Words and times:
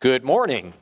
Good 0.00 0.24
morning. 0.24 0.72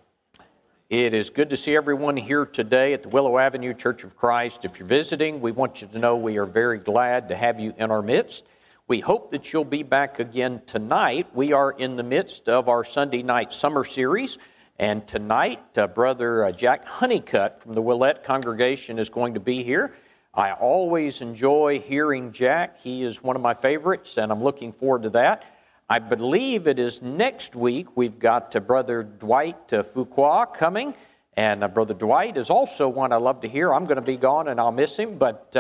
It 0.89 1.13
is 1.13 1.31
good 1.31 1.51
to 1.51 1.57
see 1.57 1.75
everyone 1.75 2.17
here 2.17 2.47
today 2.47 2.93
at 2.93 3.03
the 3.03 3.09
Willow 3.09 3.37
Avenue 3.37 3.75
Church 3.75 4.05
of 4.05 4.17
Christ. 4.17 4.65
If 4.65 4.79
you're 4.79 4.87
visiting, 4.87 5.41
we 5.41 5.51
want 5.51 5.83
you 5.83 5.89
to 5.89 5.99
know 5.99 6.15
we 6.15 6.39
are 6.39 6.45
very 6.45 6.79
glad 6.79 7.31
to 7.31 7.35
have 7.35 7.59
you 7.59 7.75
in 7.77 7.91
our 7.91 8.01
midst. 8.01 8.47
We 8.87 9.01
hope 9.01 9.31
that 9.31 9.53
you'll 9.53 9.65
be 9.65 9.83
back 9.83 10.21
again 10.21 10.63
tonight. 10.67 11.27
We 11.35 11.53
are 11.53 11.73
in 11.73 11.97
the 11.97 12.05
midst 12.05 12.49
of 12.49 12.69
our 12.69 12.85
Sunday 12.85 13.25
night 13.25 13.53
summer 13.53 13.83
series, 13.83 14.39
and 14.79 15.05
tonight, 15.05 15.77
uh, 15.77 15.89
Brother 15.89 16.45
uh, 16.45 16.53
Jack 16.53 16.87
Honeycutt 16.87 17.61
from 17.61 17.73
the 17.73 17.83
Willette 17.83 18.23
congregation 18.23 19.01
is 19.01 19.11
going 19.11 19.35
to 19.35 19.41
be 19.41 19.65
here. 19.65 19.95
I 20.33 20.53
always 20.53 21.23
enjoy 21.23 21.81
hearing 21.81 22.31
Jack. 22.31 22.79
He 22.79 23.03
is 23.03 23.21
one 23.21 23.35
of 23.35 23.43
my 23.43 23.55
favorites, 23.55 24.17
and 24.17 24.31
I'm 24.31 24.45
looking 24.45 24.71
forward 24.71 25.03
to 25.03 25.11
that. 25.11 25.45
I 25.91 26.01
believe 26.01 26.67
it 26.67 26.79
is 26.79 27.01
next 27.01 27.57
week. 27.57 27.97
We've 27.97 28.19
got 28.19 28.55
uh, 28.55 28.61
Brother 28.61 29.03
Dwight 29.03 29.73
uh, 29.73 29.83
Fuqua 29.83 30.53
coming, 30.53 30.93
and 31.35 31.65
uh, 31.65 31.69
Brother 31.69 31.95
Dwight 31.95 32.37
is 32.37 32.51
also 32.51 32.91
one 32.91 33.11
I 33.11 33.17
love 33.17 33.41
to 33.41 33.49
hear. 33.49 33.73
I'm 33.73 33.85
going 33.85 33.97
to 33.97 34.03
be 34.03 34.19
gone 34.19 34.49
and 34.49 34.61
I'll 34.61 34.71
miss 34.71 34.99
him, 34.99 35.17
but 35.17 35.57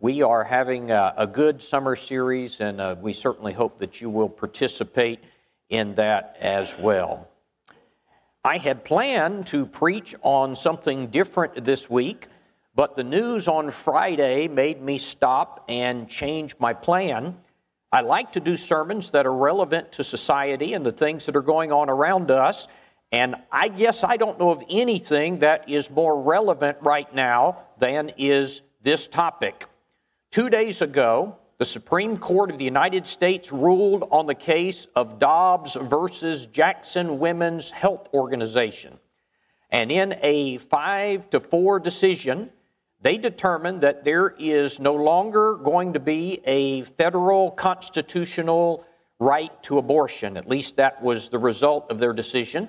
we 0.00 0.22
are 0.22 0.42
having 0.42 0.90
a, 0.90 1.14
a, 1.16 1.26
good 1.26 1.62
summer 1.62 1.94
series, 1.94 2.60
and 2.60 2.80
uh, 2.80 2.96
we 3.00 3.12
certainly 3.12 3.52
hope 3.52 3.78
that 3.78 4.00
you 4.00 4.10
will 4.10 4.28
participate 4.28 5.22
in 5.68 5.94
that 5.94 6.36
as 6.40 6.76
well. 6.76 7.28
I 8.42 8.56
had 8.56 8.82
planned 8.82 9.46
to 9.48 9.66
preach 9.66 10.16
on 10.22 10.56
something 10.56 11.08
different 11.08 11.64
this 11.64 11.88
week, 11.88 12.26
but 12.74 12.96
the 12.96 13.04
news 13.04 13.46
on 13.46 13.70
Friday 13.70 14.48
made 14.48 14.82
me 14.82 14.98
stop 14.98 15.64
and 15.68 16.08
change 16.08 16.56
my 16.58 16.72
plan. 16.72 17.36
I 17.92 18.02
like 18.02 18.32
to 18.32 18.40
do 18.40 18.56
sermons 18.56 19.10
that 19.10 19.26
are 19.26 19.34
relevant 19.34 19.90
to 19.92 20.04
society 20.04 20.74
and 20.74 20.86
the 20.86 20.92
things 20.92 21.26
that 21.26 21.34
are 21.34 21.42
going 21.42 21.72
on 21.72 21.90
around 21.90 22.30
us. 22.30 22.68
And 23.10 23.34
I 23.50 23.66
guess 23.66 24.04
I 24.04 24.16
don't 24.16 24.38
know 24.38 24.50
of 24.50 24.62
anything 24.70 25.40
that 25.40 25.68
is 25.68 25.90
more 25.90 26.22
relevant 26.22 26.78
right 26.82 27.12
now 27.12 27.62
than 27.78 28.12
is 28.16 28.62
this 28.82 29.08
topic. 29.08 29.66
Two 30.30 30.48
days 30.48 30.82
ago, 30.82 31.36
the 31.58 31.64
Supreme 31.64 32.16
Court 32.16 32.52
of 32.52 32.58
the 32.58 32.64
United 32.64 33.08
States 33.08 33.50
ruled 33.50 34.06
on 34.12 34.26
the 34.26 34.36
case 34.36 34.86
of 34.94 35.18
Dobbs 35.18 35.76
versus 35.80 36.46
Jackson 36.46 37.18
Women's 37.18 37.72
Health 37.72 38.08
Organization. 38.14 38.98
And 39.70 39.90
in 39.90 40.16
a 40.22 40.58
five 40.58 41.28
to 41.30 41.40
four 41.40 41.80
decision, 41.80 42.50
they 43.00 43.16
determined 43.16 43.80
that 43.80 44.02
there 44.02 44.34
is 44.38 44.78
no 44.78 44.94
longer 44.94 45.54
going 45.54 45.94
to 45.94 46.00
be 46.00 46.40
a 46.44 46.82
federal 46.82 47.50
constitutional 47.50 48.84
right 49.18 49.62
to 49.62 49.78
abortion. 49.78 50.36
At 50.36 50.48
least 50.48 50.76
that 50.76 51.02
was 51.02 51.28
the 51.28 51.38
result 51.38 51.90
of 51.90 51.98
their 51.98 52.12
decision. 52.12 52.68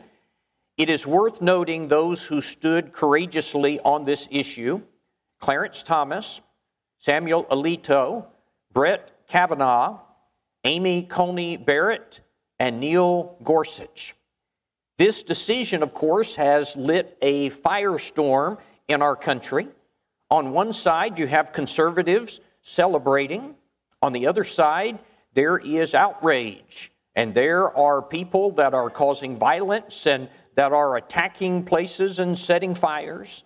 It 0.78 0.90
is 0.90 1.06
worth 1.06 1.42
noting 1.42 1.88
those 1.88 2.26
who 2.26 2.42
stood 2.42 2.92
courageously 2.92 3.80
on 3.82 4.04
this 4.04 4.28
issue 4.32 4.82
Clarence 5.40 5.82
Thomas, 5.82 6.40
Samuel 7.00 7.46
Alito, 7.46 8.28
Brett 8.72 9.28
Kavanaugh, 9.28 10.00
Amy 10.64 11.02
Coney 11.04 11.58
Barrett, 11.58 12.22
and 12.60 12.80
Neil 12.80 13.38
Gorsuch. 13.44 14.14
This 15.00 15.24
decision, 15.24 15.82
of 15.82 15.96
course, 15.96 16.36
has 16.36 16.76
lit 16.76 17.18
a 17.24 17.50
firestorm 17.50 18.60
in 18.88 19.02
our 19.02 19.16
country. 19.16 19.68
On 20.32 20.54
one 20.54 20.72
side, 20.72 21.20
you 21.20 21.28
have 21.28 21.52
conservatives 21.52 22.40
celebrating. 22.62 23.54
On 24.02 24.14
the 24.14 24.28
other 24.28 24.46
side, 24.46 24.98
there 25.34 25.58
is 25.58 25.94
outrage. 25.94 26.92
And 27.16 27.34
there 27.34 27.76
are 27.78 28.02
people 28.02 28.52
that 28.52 28.74
are 28.74 28.90
causing 28.90 29.38
violence 29.38 30.08
and 30.08 30.30
that 30.56 30.72
are 30.72 30.96
attacking 30.96 31.66
places 31.66 32.20
and 32.20 32.40
setting 32.40 32.74
fires. 32.74 33.44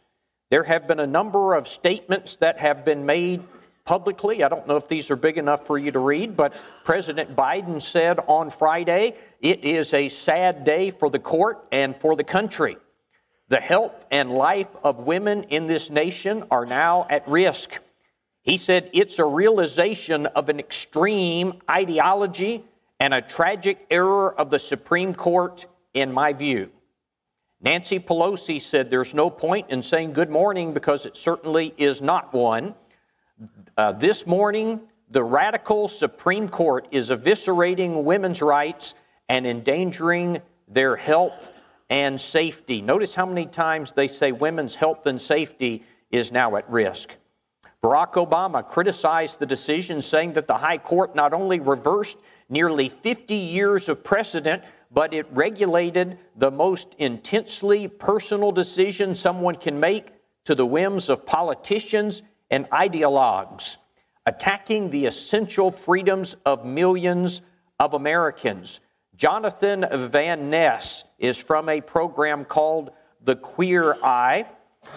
There 0.51 0.63
have 0.63 0.87
been 0.87 0.99
a 0.99 1.07
number 1.07 1.55
of 1.55 1.67
statements 1.67 2.35
that 2.37 2.59
have 2.59 2.85
been 2.85 3.03
made 3.03 3.43
publicly. 3.83 4.43
I 4.43 4.49
don't 4.49 4.67
know 4.67 4.77
if 4.77 4.87
these 4.87 5.09
are 5.09 5.15
big 5.15 5.39
enough 5.39 5.65
for 5.65 5.79
you 5.79 5.91
to 5.91 5.99
read, 5.99 6.37
but 6.37 6.53
President 6.83 7.35
Biden 7.35 7.81
said 7.81 8.19
on 8.27 8.51
Friday 8.51 9.15
it 9.41 9.63
is 9.63 9.91
a 9.95 10.07
sad 10.09 10.63
day 10.63 10.91
for 10.91 11.09
the 11.09 11.19
court 11.19 11.65
and 11.71 11.95
for 11.99 12.15
the 12.15 12.23
country. 12.23 12.77
The 13.47 13.59
health 13.59 14.05
and 14.09 14.31
life 14.31 14.69
of 14.83 14.99
women 14.99 15.43
in 15.43 15.65
this 15.65 15.91
nation 15.91 16.45
are 16.49 16.65
now 16.65 17.05
at 17.09 17.27
risk. 17.27 17.79
He 18.41 18.57
said 18.57 18.89
it's 18.91 19.19
a 19.19 19.25
realization 19.25 20.25
of 20.27 20.49
an 20.49 20.59
extreme 20.59 21.61
ideology 21.69 22.63
and 22.99 23.13
a 23.13 23.21
tragic 23.21 23.85
error 23.91 24.33
of 24.33 24.49
the 24.49 24.57
Supreme 24.57 25.13
Court, 25.13 25.67
in 25.93 26.11
my 26.11 26.33
view. 26.33 26.71
Nancy 27.61 27.99
Pelosi 27.99 28.59
said 28.59 28.89
there's 28.89 29.13
no 29.13 29.29
point 29.29 29.69
in 29.69 29.81
saying 29.81 30.13
good 30.13 30.29
morning 30.29 30.73
because 30.73 31.05
it 31.05 31.15
certainly 31.15 31.73
is 31.77 32.01
not 32.01 32.33
one. 32.33 32.73
Uh, 33.77 33.91
this 33.91 34.25
morning, 34.25 34.81
the 35.09 35.23
radical 35.23 35.87
Supreme 35.87 36.49
Court 36.49 36.87
is 36.91 37.11
eviscerating 37.11 38.03
women's 38.03 38.41
rights 38.41 38.95
and 39.29 39.45
endangering 39.45 40.41
their 40.67 40.95
health 40.95 41.51
and 41.89 42.19
safety. 42.19 42.81
Notice 42.81 43.13
how 43.13 43.25
many 43.25 43.45
times 43.45 43.93
they 43.93 44.07
say 44.07 44.31
women's 44.31 44.75
health 44.75 45.05
and 45.05 45.21
safety 45.21 45.83
is 46.11 46.31
now 46.31 46.55
at 46.55 46.69
risk. 46.69 47.15
Barack 47.83 48.13
Obama 48.13 48.67
criticized 48.67 49.37
the 49.37 49.45
decision, 49.45 50.01
saying 50.01 50.33
that 50.33 50.47
the 50.47 50.57
High 50.57 50.79
Court 50.79 51.15
not 51.15 51.33
only 51.33 51.59
reversed 51.59 52.17
nearly 52.49 52.89
50 52.89 53.35
years 53.35 53.89
of 53.89 54.03
precedent, 54.03 54.63
but 54.91 55.13
it 55.13 55.27
regulated 55.31 56.17
the 56.35 56.49
most 56.49 56.95
intensely 56.97 57.87
personal 57.87 58.51
decision 58.51 59.13
someone 59.13 59.55
can 59.55 59.79
make 59.79 60.07
to 60.45 60.55
the 60.55 60.65
whims 60.65 61.09
of 61.09 61.25
politicians 61.25 62.23
and 62.49 62.67
ideologues, 62.69 63.77
attacking 64.25 64.89
the 64.89 65.05
essential 65.05 65.69
freedoms 65.69 66.35
of 66.45 66.65
millions 66.65 67.41
of 67.79 67.93
Americans. 67.93 68.79
Jonathan 69.15 69.85
Van 69.91 70.49
Ness 70.49 71.05
is 71.19 71.37
from 71.37 71.69
a 71.69 71.79
program 71.79 72.43
called 72.43 72.91
The 73.23 73.35
Queer 73.35 73.97
Eye. 74.03 74.45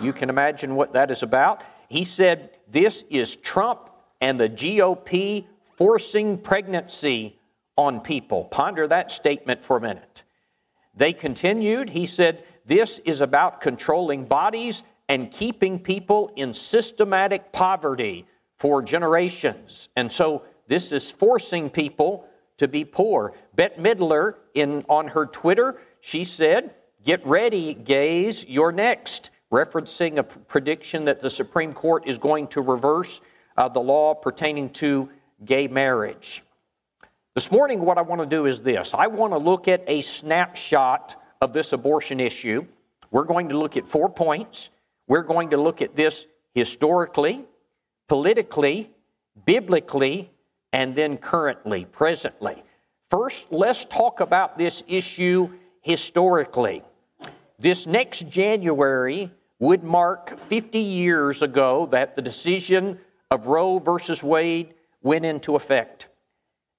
You 0.00 0.12
can 0.12 0.28
imagine 0.28 0.74
what 0.74 0.92
that 0.94 1.10
is 1.10 1.22
about. 1.22 1.62
He 1.88 2.04
said, 2.04 2.50
This 2.68 3.04
is 3.10 3.36
Trump 3.36 3.90
and 4.20 4.38
the 4.38 4.48
GOP 4.48 5.46
forcing 5.76 6.38
pregnancy 6.38 7.38
on 7.76 8.00
people. 8.00 8.44
Ponder 8.46 8.88
that 8.88 9.12
statement 9.12 9.64
for 9.64 9.76
a 9.76 9.80
minute. 9.80 10.24
They 10.94 11.12
continued, 11.12 11.90
he 11.90 12.04
said, 12.04 12.44
This 12.66 12.98
is 13.04 13.20
about 13.20 13.60
controlling 13.60 14.24
bodies 14.24 14.82
and 15.08 15.30
keeping 15.30 15.78
people 15.78 16.32
in 16.34 16.52
systematic 16.52 17.52
poverty 17.52 18.26
for 18.56 18.82
generations. 18.82 19.88
And 19.94 20.10
so 20.10 20.42
this 20.66 20.90
is 20.90 21.08
forcing 21.08 21.70
people 21.70 22.27
to 22.58 22.68
be 22.68 22.84
poor. 22.84 23.32
Bette 23.54 23.80
Midler, 23.80 24.34
in, 24.54 24.84
on 24.88 25.08
her 25.08 25.26
Twitter, 25.26 25.80
she 26.00 26.24
said, 26.24 26.74
Get 27.04 27.24
ready, 27.26 27.74
gays, 27.74 28.44
you're 28.46 28.72
next, 28.72 29.30
referencing 29.50 30.18
a 30.18 30.22
prediction 30.22 31.06
that 31.06 31.20
the 31.20 31.30
Supreme 31.30 31.72
Court 31.72 32.06
is 32.06 32.18
going 32.18 32.48
to 32.48 32.60
reverse 32.60 33.20
uh, 33.56 33.68
the 33.68 33.80
law 33.80 34.14
pertaining 34.14 34.70
to 34.70 35.08
gay 35.44 35.68
marriage. 35.68 36.42
This 37.34 37.50
morning, 37.52 37.80
what 37.80 37.98
I 37.98 38.02
want 38.02 38.20
to 38.20 38.26
do 38.26 38.46
is 38.46 38.60
this 38.60 38.92
I 38.94 39.06
want 39.06 39.32
to 39.32 39.38
look 39.38 39.68
at 39.68 39.84
a 39.86 40.00
snapshot 40.02 41.16
of 41.40 41.52
this 41.52 41.72
abortion 41.72 42.18
issue. 42.20 42.66
We're 43.10 43.24
going 43.24 43.50
to 43.50 43.58
look 43.58 43.76
at 43.76 43.88
four 43.88 44.08
points. 44.08 44.70
We're 45.06 45.22
going 45.22 45.50
to 45.50 45.56
look 45.56 45.80
at 45.80 45.94
this 45.94 46.26
historically, 46.52 47.44
politically, 48.08 48.90
biblically, 49.46 50.30
and 50.72 50.94
then 50.94 51.16
currently, 51.16 51.84
presently. 51.84 52.62
First, 53.10 53.46
let's 53.50 53.84
talk 53.84 54.20
about 54.20 54.58
this 54.58 54.82
issue 54.86 55.48
historically. 55.80 56.82
This 57.58 57.86
next 57.86 58.28
January 58.28 59.32
would 59.58 59.82
mark 59.82 60.38
50 60.38 60.78
years 60.78 61.42
ago 61.42 61.86
that 61.86 62.14
the 62.14 62.22
decision 62.22 62.98
of 63.30 63.46
Roe 63.46 63.78
versus 63.78 64.22
Wade 64.22 64.74
went 65.02 65.24
into 65.24 65.56
effect. 65.56 66.08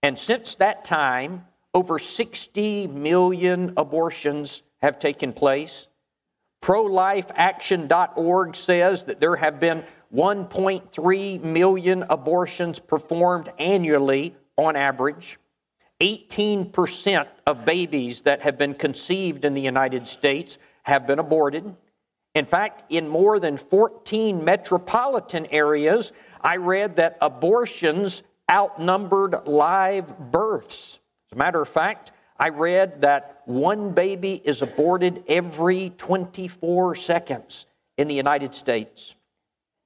And 0.02 0.18
since 0.18 0.56
that 0.56 0.86
time, 0.86 1.46
over 1.74 2.00
60 2.00 2.88
million 2.88 3.74
abortions 3.76 4.64
have 4.82 5.00
taken 5.00 5.34
place. 5.34 5.89
ProLifeAction.org 6.62 8.56
says 8.56 9.04
that 9.04 9.20
there 9.20 9.36
have 9.38 9.60
been 9.60 9.84
1.3 10.14 11.44
million 11.44 12.04
abortions 12.10 12.80
performed 12.80 13.52
annually 13.58 14.36
on 14.58 14.76
average. 14.76 15.38
18% 16.02 17.28
of 17.46 17.66
babies 17.66 18.22
that 18.22 18.42
have 18.42 18.58
been 18.58 18.74
conceived 18.74 19.46
in 19.46 19.54
the 19.54 19.62
United 19.62 20.08
States 20.08 20.58
have 20.84 21.06
been 21.06 21.20
aborted. 21.20 21.76
In 22.36 22.46
fact, 22.46 22.84
in 22.90 23.08
more 23.08 23.40
than 23.40 23.58
14 23.58 24.44
metropolitan 24.44 25.46
areas, 25.48 26.14
I 26.42 26.58
read 26.58 26.96
that 26.98 27.18
abortions 27.22 28.24
outnumbered 28.50 29.46
live 29.46 30.18
births. 30.32 31.00
As 31.30 31.36
a 31.36 31.38
matter 31.38 31.62
of 31.62 31.68
fact, 31.68 32.12
I 32.40 32.50
read 32.50 33.02
that 33.02 33.42
one 33.46 33.92
baby 33.92 34.42
is 34.44 34.62
aborted 34.62 35.24
every 35.28 35.90
24 35.98 36.96
seconds 36.96 37.66
in 37.98 38.08
the 38.08 38.16
United 38.16 38.56
States. 38.56 39.16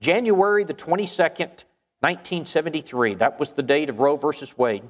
January 0.01 0.63
the 0.63 0.73
22nd, 0.73 1.63
1973, 2.01 3.15
that 3.15 3.39
was 3.39 3.51
the 3.51 3.63
date 3.63 3.89
of 3.89 4.00
Roe 4.00 4.17
versus 4.17 4.55
Wade. 4.55 4.83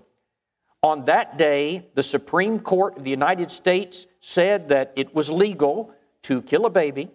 On 0.82 1.06
that 1.06 1.38
day, 1.38 1.88
the 1.94 2.04
Supreme 2.04 2.60
Court 2.60 2.98
of 2.98 3.06
the 3.06 3.10
United 3.10 3.50
States 3.50 4.08
said 4.20 4.68
that 4.68 4.92
it 4.98 5.16
was 5.16 5.30
legal 5.30 5.94
to 6.24 6.42
kill 6.42 6.66
a 6.66 6.70
baby 6.70 7.10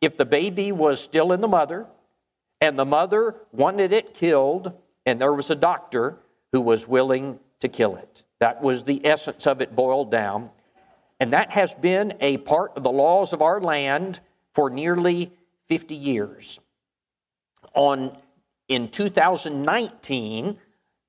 if 0.00 0.16
the 0.16 0.24
baby 0.24 0.72
was 0.72 1.00
still 1.00 1.32
in 1.32 1.40
the 1.40 1.48
mother 1.48 1.86
and 2.60 2.76
the 2.76 2.84
mother 2.84 3.36
wanted 3.52 3.92
it 3.92 4.14
killed 4.14 4.72
and 5.06 5.20
there 5.20 5.32
was 5.32 5.50
a 5.50 5.54
doctor 5.54 6.18
who 6.50 6.60
was 6.60 6.88
willing 6.88 7.38
to 7.60 7.68
kill 7.68 7.94
it. 7.94 8.24
That 8.40 8.62
was 8.62 8.84
the 8.84 9.04
essence 9.04 9.46
of 9.46 9.60
it 9.60 9.74
boiled 9.74 10.10
down. 10.10 10.50
And 11.20 11.32
that 11.32 11.50
has 11.50 11.74
been 11.74 12.14
a 12.20 12.36
part 12.38 12.72
of 12.76 12.82
the 12.82 12.92
laws 12.92 13.32
of 13.32 13.42
our 13.42 13.60
land 13.60 14.20
for 14.52 14.70
nearly 14.70 15.32
50 15.66 15.94
years. 15.94 16.60
On 17.74 18.16
in 18.68 18.88
2019, 18.88 20.58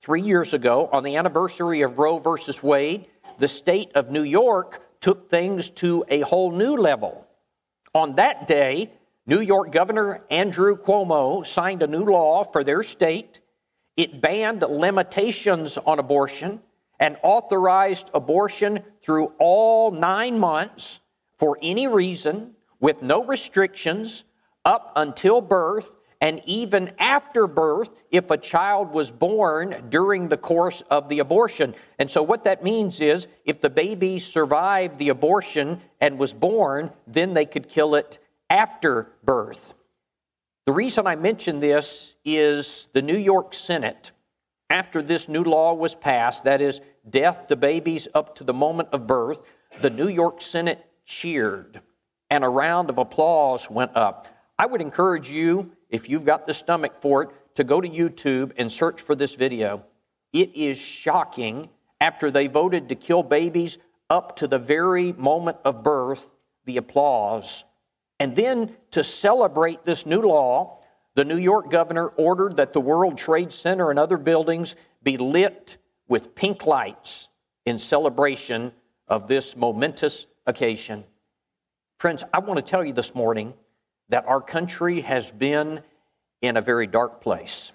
three 0.02 0.22
years 0.22 0.54
ago, 0.54 0.90
on 0.92 1.04
the 1.04 1.18
anniversary 1.18 1.82
of 1.82 2.00
Roe 2.00 2.18
versus 2.18 2.64
Wade, 2.64 3.08
the 3.38 3.48
state 3.48 3.92
of 3.96 4.10
New 4.10 4.24
York 4.24 4.82
took 5.02 5.30
things 5.30 5.70
to 5.72 6.04
a 6.10 6.22
whole 6.22 6.52
new 6.52 6.76
level. 6.76 7.28
On 7.94 8.16
that 8.16 8.48
day, 8.48 8.92
New 9.26 9.42
York 9.42 9.72
Governor 9.72 10.22
Andrew 10.32 10.76
Cuomo 10.78 11.46
signed 11.46 11.84
a 11.84 11.88
new 11.88 12.04
law 12.06 12.44
for 12.44 12.64
their 12.64 12.82
state. 12.82 13.42
It 13.96 14.22
banned 14.22 14.62
limitations 14.62 15.78
on 15.78 16.00
abortion 16.00 16.62
and 17.00 17.18
authorized 17.24 18.10
abortion 18.14 18.80
through 19.02 19.32
all 19.40 19.92
nine 19.92 20.38
months 20.38 21.00
for 21.38 21.58
any 21.62 21.88
reason 21.88 22.56
with 22.80 23.02
no 23.02 23.24
restrictions 23.24 24.24
up 24.66 24.92
until 24.96 25.42
birth 25.42 25.96
and 26.22 26.42
even 26.46 26.92
after 27.00 27.48
birth 27.48 27.96
if 28.12 28.30
a 28.30 28.38
child 28.38 28.92
was 28.92 29.10
born 29.10 29.86
during 29.90 30.28
the 30.28 30.38
course 30.38 30.82
of 30.90 31.08
the 31.08 31.20
abortion. 31.20 31.74
And 31.98 32.12
so, 32.12 32.22
what 32.22 32.44
that 32.44 32.64
means 32.64 33.00
is 33.00 33.28
if 33.46 33.62
the 33.62 33.70
baby 33.70 34.20
survived 34.20 34.98
the 34.98 35.10
abortion 35.10 35.82
and 36.02 36.20
was 36.20 36.34
born, 36.34 36.92
then 37.08 37.34
they 37.34 37.46
could 37.46 37.70
kill 37.70 37.96
it 37.96 38.20
after 38.50 39.14
birth. 39.24 39.74
The 40.66 40.74
reason 40.74 41.08
I 41.08 41.16
mention 41.16 41.60
this 41.60 42.16
is 42.26 42.90
the 42.94 43.02
New 43.02 43.18
York 43.18 43.54
Senate, 43.54 44.12
after 44.70 45.02
this 45.02 45.28
new 45.28 45.44
law 45.44 45.74
was 45.74 45.96
passed, 45.96 46.44
that 46.44 46.62
is, 46.62 46.82
death 47.10 47.48
to 47.48 47.56
babies 47.56 48.08
up 48.14 48.36
to 48.36 48.44
the 48.44 48.54
moment 48.54 48.90
of 48.92 49.08
birth, 49.08 49.42
the 49.82 49.90
New 49.90 50.08
York 50.08 50.42
Senate 50.42 50.86
cheered 51.06 51.82
and 52.30 52.44
a 52.44 52.50
round 52.50 52.90
of 52.90 52.98
applause 52.98 53.70
went 53.70 53.96
up. 53.96 54.28
I 54.58 54.66
would 54.66 54.82
encourage 54.82 55.30
you, 55.30 55.72
if 55.90 56.10
you've 56.10 56.26
got 56.26 56.46
the 56.46 56.54
stomach 56.54 57.02
for 57.02 57.24
it, 57.24 57.30
to 57.56 57.64
go 57.64 57.82
to 57.82 57.90
YouTube 57.90 58.52
and 58.58 58.72
search 58.72 59.02
for 59.02 59.16
this 59.16 59.36
video. 59.36 59.84
It 60.32 60.56
is 60.56 60.78
shocking 60.78 61.70
after 62.00 62.30
they 62.30 62.48
voted 62.48 62.90
to 62.90 62.96
kill 62.96 63.24
babies 63.24 63.80
up 64.10 64.36
to 64.38 64.48
the 64.48 64.60
very 64.60 65.14
moment 65.14 65.58
of 65.66 65.84
birth, 65.84 66.34
the 66.66 66.78
applause. 66.78 67.64
And 68.20 68.36
then 68.36 68.76
to 68.92 69.04
celebrate 69.04 69.84
this 69.84 70.06
new 70.06 70.22
law, 70.22 70.79
the 71.20 71.26
New 71.26 71.36
York 71.36 71.70
governor 71.70 72.08
ordered 72.16 72.56
that 72.56 72.72
the 72.72 72.80
World 72.80 73.18
Trade 73.18 73.52
Center 73.52 73.90
and 73.90 74.00
other 74.00 74.16
buildings 74.16 74.78
be 75.04 75.18
lit 75.18 75.76
with 76.08 76.34
pink 76.34 76.66
lights 76.66 77.28
in 77.66 77.78
celebration 77.78 78.72
of 79.06 79.28
this 79.28 79.58
momentous 79.58 80.28
occasion. 80.48 81.04
Friends, 81.98 82.24
I 82.34 82.40
want 82.40 82.58
to 82.58 82.62
tell 82.62 82.86
you 82.86 82.94
this 82.94 83.14
morning 83.14 83.54
that 84.08 84.26
our 84.28 84.40
country 84.40 85.02
has 85.02 85.30
been 85.30 85.82
in 86.42 86.56
a 86.56 86.62
very 86.62 86.88
dark 86.88 87.20
place. 87.20 87.74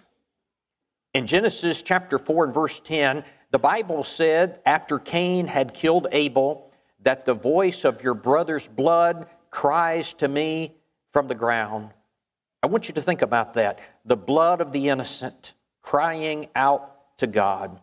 In 1.12 1.26
Genesis 1.26 1.82
chapter 1.82 2.18
4 2.18 2.46
and 2.46 2.54
verse 2.54 2.80
10, 2.80 3.24
the 3.50 3.58
Bible 3.58 4.04
said, 4.04 4.62
after 4.64 4.98
Cain 4.98 5.48
had 5.48 5.74
killed 5.74 6.06
Abel, 6.12 6.72
that 7.02 7.26
the 7.26 7.34
voice 7.34 7.84
of 7.84 8.02
your 8.02 8.14
brother's 8.14 8.68
blood 8.68 9.26
cries 9.50 10.14
to 10.14 10.28
me 10.28 10.76
from 11.12 11.28
the 11.28 11.34
ground. 11.34 11.90
I 12.64 12.66
want 12.66 12.88
you 12.88 12.94
to 12.94 13.02
think 13.02 13.20
about 13.20 13.52
that. 13.54 13.78
The 14.06 14.16
blood 14.16 14.62
of 14.62 14.72
the 14.72 14.88
innocent 14.88 15.52
crying 15.82 16.48
out 16.56 17.18
to 17.18 17.26
God. 17.26 17.78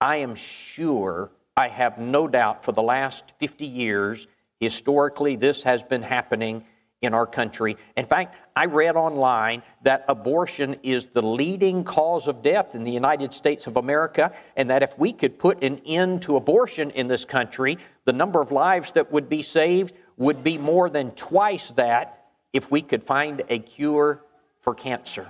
I 0.00 0.16
am 0.16 0.34
sure, 0.34 1.30
I 1.56 1.68
have 1.68 1.98
no 1.98 2.26
doubt, 2.26 2.64
for 2.64 2.72
the 2.72 2.82
last 2.82 3.32
50 3.38 3.64
years, 3.64 4.26
historically, 4.58 5.36
this 5.36 5.62
has 5.62 5.84
been 5.84 6.02
happening 6.02 6.64
in 7.00 7.14
our 7.14 7.26
country. 7.26 7.76
In 7.96 8.06
fact, 8.06 8.34
I 8.56 8.64
read 8.64 8.96
online 8.96 9.62
that 9.82 10.04
abortion 10.08 10.80
is 10.82 11.04
the 11.04 11.22
leading 11.22 11.84
cause 11.84 12.26
of 12.26 12.42
death 12.42 12.74
in 12.74 12.82
the 12.82 12.90
United 12.90 13.32
States 13.32 13.68
of 13.68 13.76
America, 13.76 14.32
and 14.56 14.68
that 14.70 14.82
if 14.82 14.98
we 14.98 15.12
could 15.12 15.38
put 15.38 15.62
an 15.62 15.80
end 15.86 16.22
to 16.22 16.34
abortion 16.34 16.90
in 16.90 17.06
this 17.06 17.24
country, 17.24 17.78
the 18.04 18.12
number 18.12 18.40
of 18.40 18.50
lives 18.50 18.90
that 18.92 19.12
would 19.12 19.28
be 19.28 19.42
saved 19.42 19.94
would 20.16 20.42
be 20.42 20.58
more 20.58 20.90
than 20.90 21.12
twice 21.12 21.70
that 21.70 22.17
if 22.58 22.72
we 22.72 22.82
could 22.82 23.04
find 23.04 23.40
a 23.48 23.60
cure 23.60 24.20
for 24.62 24.74
cancer. 24.74 25.28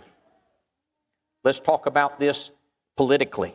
Let's 1.44 1.60
talk 1.60 1.84
about 1.84 2.16
this 2.16 2.52
politically. 2.96 3.54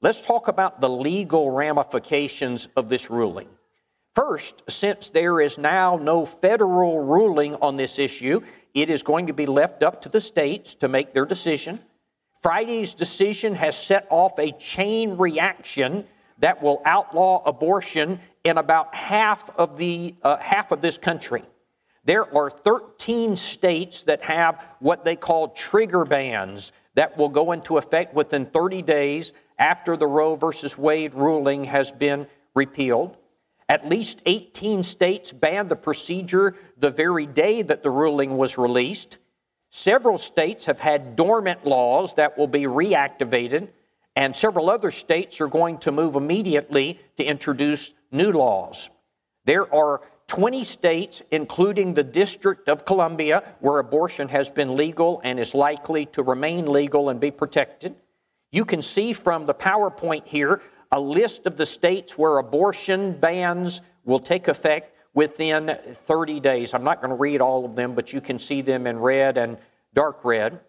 Let's 0.00 0.22
talk 0.22 0.48
about 0.48 0.80
the 0.80 0.88
legal 0.88 1.50
ramifications 1.50 2.68
of 2.74 2.88
this 2.88 3.10
ruling. 3.10 3.48
First, 4.14 4.62
since 4.70 5.10
there 5.10 5.38
is 5.38 5.58
now 5.58 5.96
no 5.98 6.24
federal 6.24 7.04
ruling 7.04 7.56
on 7.56 7.76
this 7.76 7.98
issue, 7.98 8.40
it 8.72 8.88
is 8.88 9.02
going 9.02 9.26
to 9.26 9.34
be 9.34 9.44
left 9.44 9.82
up 9.82 10.00
to 10.02 10.08
the 10.08 10.20
states 10.20 10.74
to 10.76 10.88
make 10.88 11.12
their 11.12 11.26
decision. 11.26 11.78
Friday's 12.40 12.94
decision 12.94 13.54
has 13.54 13.76
set 13.76 14.06
off 14.08 14.38
a 14.38 14.50
chain 14.52 15.18
reaction 15.18 16.06
that 16.38 16.62
will 16.62 16.80
outlaw 16.86 17.42
abortion 17.44 18.18
in 18.44 18.56
about 18.56 18.94
half 18.94 19.50
of, 19.58 19.76
the, 19.76 20.14
uh, 20.22 20.38
half 20.38 20.72
of 20.72 20.80
this 20.80 20.96
country. 20.96 21.44
There 22.04 22.32
are 22.36 22.50
13 22.50 23.36
states 23.36 24.02
that 24.04 24.22
have 24.22 24.64
what 24.80 25.04
they 25.04 25.16
call 25.16 25.48
trigger 25.48 26.04
bans 26.04 26.72
that 26.94 27.16
will 27.16 27.28
go 27.28 27.52
into 27.52 27.78
effect 27.78 28.14
within 28.14 28.46
30 28.46 28.82
days 28.82 29.32
after 29.58 29.96
the 29.96 30.06
Roe 30.06 30.34
versus 30.34 30.76
Wade 30.76 31.14
ruling 31.14 31.64
has 31.64 31.92
been 31.92 32.26
repealed. 32.54 33.16
At 33.68 33.88
least 33.88 34.20
18 34.26 34.82
states 34.82 35.32
banned 35.32 35.68
the 35.68 35.76
procedure 35.76 36.56
the 36.76 36.90
very 36.90 37.26
day 37.26 37.62
that 37.62 37.82
the 37.82 37.90
ruling 37.90 38.36
was 38.36 38.58
released. 38.58 39.18
Several 39.70 40.18
states 40.18 40.66
have 40.66 40.80
had 40.80 41.16
dormant 41.16 41.64
laws 41.64 42.14
that 42.14 42.36
will 42.36 42.48
be 42.48 42.64
reactivated, 42.64 43.68
and 44.16 44.36
several 44.36 44.68
other 44.68 44.90
states 44.90 45.40
are 45.40 45.48
going 45.48 45.78
to 45.78 45.92
move 45.92 46.16
immediately 46.16 47.00
to 47.16 47.24
introduce 47.24 47.94
new 48.10 48.32
laws. 48.32 48.90
There 49.46 49.72
are 49.74 50.02
20 50.32 50.64
states, 50.64 51.20
including 51.30 51.92
the 51.92 52.02
District 52.02 52.66
of 52.66 52.86
Columbia, 52.86 53.42
where 53.60 53.78
abortion 53.80 54.28
has 54.28 54.48
been 54.48 54.76
legal 54.76 55.20
and 55.24 55.38
is 55.38 55.54
likely 55.54 56.06
to 56.06 56.22
remain 56.22 56.64
legal 56.64 57.10
and 57.10 57.20
be 57.20 57.30
protected. 57.30 57.94
You 58.50 58.64
can 58.64 58.80
see 58.80 59.12
from 59.12 59.44
the 59.44 59.52
PowerPoint 59.52 60.26
here 60.26 60.62
a 60.90 60.98
list 60.98 61.44
of 61.44 61.58
the 61.58 61.66
states 61.66 62.16
where 62.16 62.38
abortion 62.38 63.12
bans 63.12 63.82
will 64.06 64.20
take 64.20 64.48
effect 64.48 64.96
within 65.12 65.78
30 65.86 66.40
days. 66.40 66.72
I'm 66.72 66.82
not 66.82 67.02
going 67.02 67.10
to 67.10 67.16
read 67.16 67.42
all 67.42 67.66
of 67.66 67.76
them, 67.76 67.94
but 67.94 68.14
you 68.14 68.22
can 68.22 68.38
see 68.38 68.62
them 68.62 68.86
in 68.86 68.98
red 68.98 69.36
and 69.36 69.58
dark 69.92 70.24
red. 70.24 70.60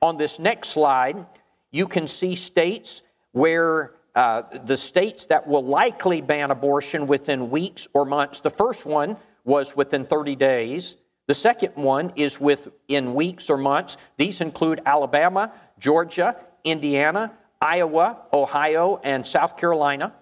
On 0.00 0.16
this 0.16 0.38
next 0.38 0.70
slide, 0.70 1.26
you 1.70 1.86
can 1.86 2.08
see 2.08 2.34
states 2.34 3.02
where 3.32 3.92
uh, 4.16 4.42
the 4.64 4.76
states 4.76 5.26
that 5.26 5.46
will 5.46 5.62
likely 5.62 6.22
ban 6.22 6.50
abortion 6.50 7.06
within 7.06 7.50
weeks 7.50 7.86
or 7.92 8.06
months. 8.06 8.40
The 8.40 8.50
first 8.50 8.86
one 8.86 9.18
was 9.44 9.76
within 9.76 10.06
30 10.06 10.34
days. 10.36 10.96
The 11.26 11.34
second 11.34 11.74
one 11.74 12.12
is 12.16 12.40
within 12.40 13.14
weeks 13.14 13.50
or 13.50 13.58
months. 13.58 13.98
These 14.16 14.40
include 14.40 14.80
Alabama, 14.86 15.52
Georgia, 15.78 16.34
Indiana, 16.64 17.32
Iowa, 17.60 18.18
Ohio, 18.32 19.00
and 19.04 19.26
South 19.26 19.58
Carolina. 19.58 20.14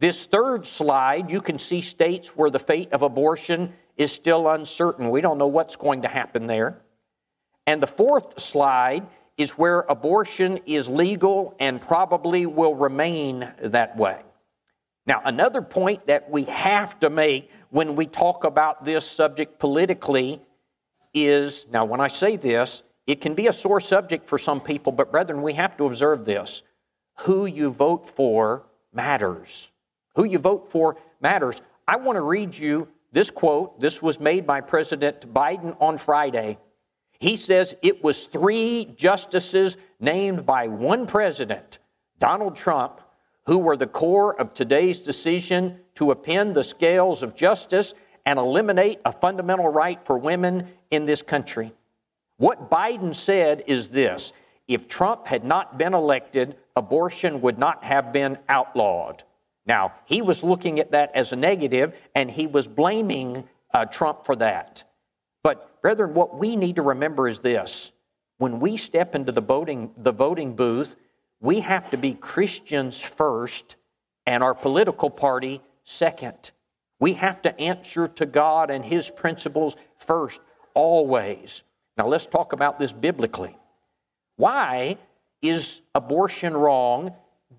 This 0.00 0.26
third 0.26 0.66
slide, 0.66 1.30
you 1.30 1.40
can 1.40 1.60
see 1.60 1.82
states 1.82 2.36
where 2.36 2.50
the 2.50 2.58
fate 2.58 2.92
of 2.92 3.02
abortion 3.02 3.72
is 3.96 4.10
still 4.10 4.48
uncertain. 4.48 5.10
We 5.10 5.20
don't 5.20 5.38
know 5.38 5.46
what's 5.46 5.76
going 5.76 6.02
to 6.02 6.08
happen 6.08 6.46
there. 6.48 6.80
And 7.66 7.82
the 7.82 7.86
fourth 7.86 8.40
slide 8.40 9.06
is 9.36 9.52
where 9.52 9.80
abortion 9.80 10.58
is 10.66 10.88
legal 10.88 11.54
and 11.58 11.80
probably 11.80 12.46
will 12.46 12.74
remain 12.74 13.52
that 13.60 13.96
way. 13.96 14.20
Now, 15.06 15.22
another 15.24 15.62
point 15.62 16.06
that 16.06 16.30
we 16.30 16.44
have 16.44 16.98
to 17.00 17.10
make 17.10 17.50
when 17.70 17.94
we 17.94 18.06
talk 18.06 18.44
about 18.44 18.84
this 18.84 19.08
subject 19.08 19.58
politically 19.58 20.40
is 21.14 21.66
now, 21.70 21.84
when 21.84 22.00
I 22.00 22.08
say 22.08 22.36
this, 22.36 22.82
it 23.06 23.20
can 23.20 23.34
be 23.34 23.46
a 23.46 23.52
sore 23.52 23.80
subject 23.80 24.26
for 24.26 24.36
some 24.36 24.60
people, 24.60 24.92
but 24.92 25.12
brethren, 25.12 25.42
we 25.42 25.52
have 25.52 25.76
to 25.76 25.84
observe 25.84 26.24
this. 26.24 26.62
Who 27.20 27.46
you 27.46 27.70
vote 27.70 28.06
for 28.06 28.66
matters. 28.92 29.70
Who 30.16 30.24
you 30.24 30.38
vote 30.38 30.70
for 30.70 30.96
matters. 31.20 31.60
I 31.86 31.96
want 31.96 32.16
to 32.16 32.22
read 32.22 32.56
you 32.56 32.88
this 33.12 33.30
quote. 33.30 33.80
This 33.80 34.02
was 34.02 34.18
made 34.18 34.46
by 34.46 34.60
President 34.60 35.32
Biden 35.32 35.76
on 35.80 35.98
Friday. 35.98 36.58
He 37.18 37.36
says 37.36 37.74
it 37.82 38.02
was 38.04 38.26
three 38.26 38.92
justices 38.96 39.76
named 40.00 40.44
by 40.44 40.68
one 40.68 41.06
president, 41.06 41.78
Donald 42.18 42.56
Trump, 42.56 43.00
who 43.46 43.58
were 43.58 43.76
the 43.76 43.86
core 43.86 44.38
of 44.38 44.52
today's 44.52 45.00
decision 45.00 45.78
to 45.94 46.10
append 46.10 46.54
the 46.54 46.64
scales 46.64 47.22
of 47.22 47.34
justice 47.34 47.94
and 48.26 48.38
eliminate 48.38 49.00
a 49.04 49.12
fundamental 49.12 49.68
right 49.68 50.04
for 50.04 50.18
women 50.18 50.66
in 50.90 51.04
this 51.04 51.22
country. 51.22 51.72
What 52.38 52.70
Biden 52.70 53.14
said 53.14 53.64
is 53.66 53.88
this 53.88 54.32
if 54.68 54.88
Trump 54.88 55.26
had 55.26 55.44
not 55.44 55.78
been 55.78 55.94
elected, 55.94 56.56
abortion 56.74 57.40
would 57.40 57.58
not 57.58 57.84
have 57.84 58.12
been 58.12 58.36
outlawed. 58.48 59.22
Now, 59.64 59.94
he 60.04 60.22
was 60.22 60.42
looking 60.42 60.80
at 60.80 60.90
that 60.90 61.14
as 61.14 61.32
a 61.32 61.36
negative, 61.36 61.96
and 62.14 62.30
he 62.30 62.46
was 62.46 62.66
blaming 62.66 63.44
uh, 63.72 63.84
Trump 63.86 64.24
for 64.24 64.36
that. 64.36 64.84
Brethren, 65.86 66.14
what 66.14 66.36
we 66.36 66.56
need 66.56 66.74
to 66.74 66.82
remember 66.82 67.28
is 67.28 67.38
this 67.38 67.92
when 68.38 68.58
we 68.58 68.76
step 68.76 69.14
into 69.14 69.30
the 69.30 69.40
voting, 69.40 69.92
the 69.96 70.10
voting 70.10 70.56
booth, 70.56 70.96
we 71.40 71.60
have 71.60 71.92
to 71.92 71.96
be 71.96 72.12
Christians 72.12 73.00
first 73.00 73.76
and 74.26 74.42
our 74.42 74.52
political 74.52 75.08
party 75.08 75.60
second. 75.84 76.50
We 76.98 77.12
have 77.12 77.40
to 77.42 77.56
answer 77.60 78.08
to 78.08 78.26
God 78.26 78.72
and 78.72 78.84
His 78.84 79.12
principles 79.12 79.76
first, 79.96 80.40
always. 80.74 81.62
Now, 81.96 82.08
let's 82.08 82.26
talk 82.26 82.52
about 82.52 82.80
this 82.80 82.92
biblically. 82.92 83.56
Why 84.38 84.98
is 85.40 85.82
abortion 85.94 86.56
wrong, 86.56 87.14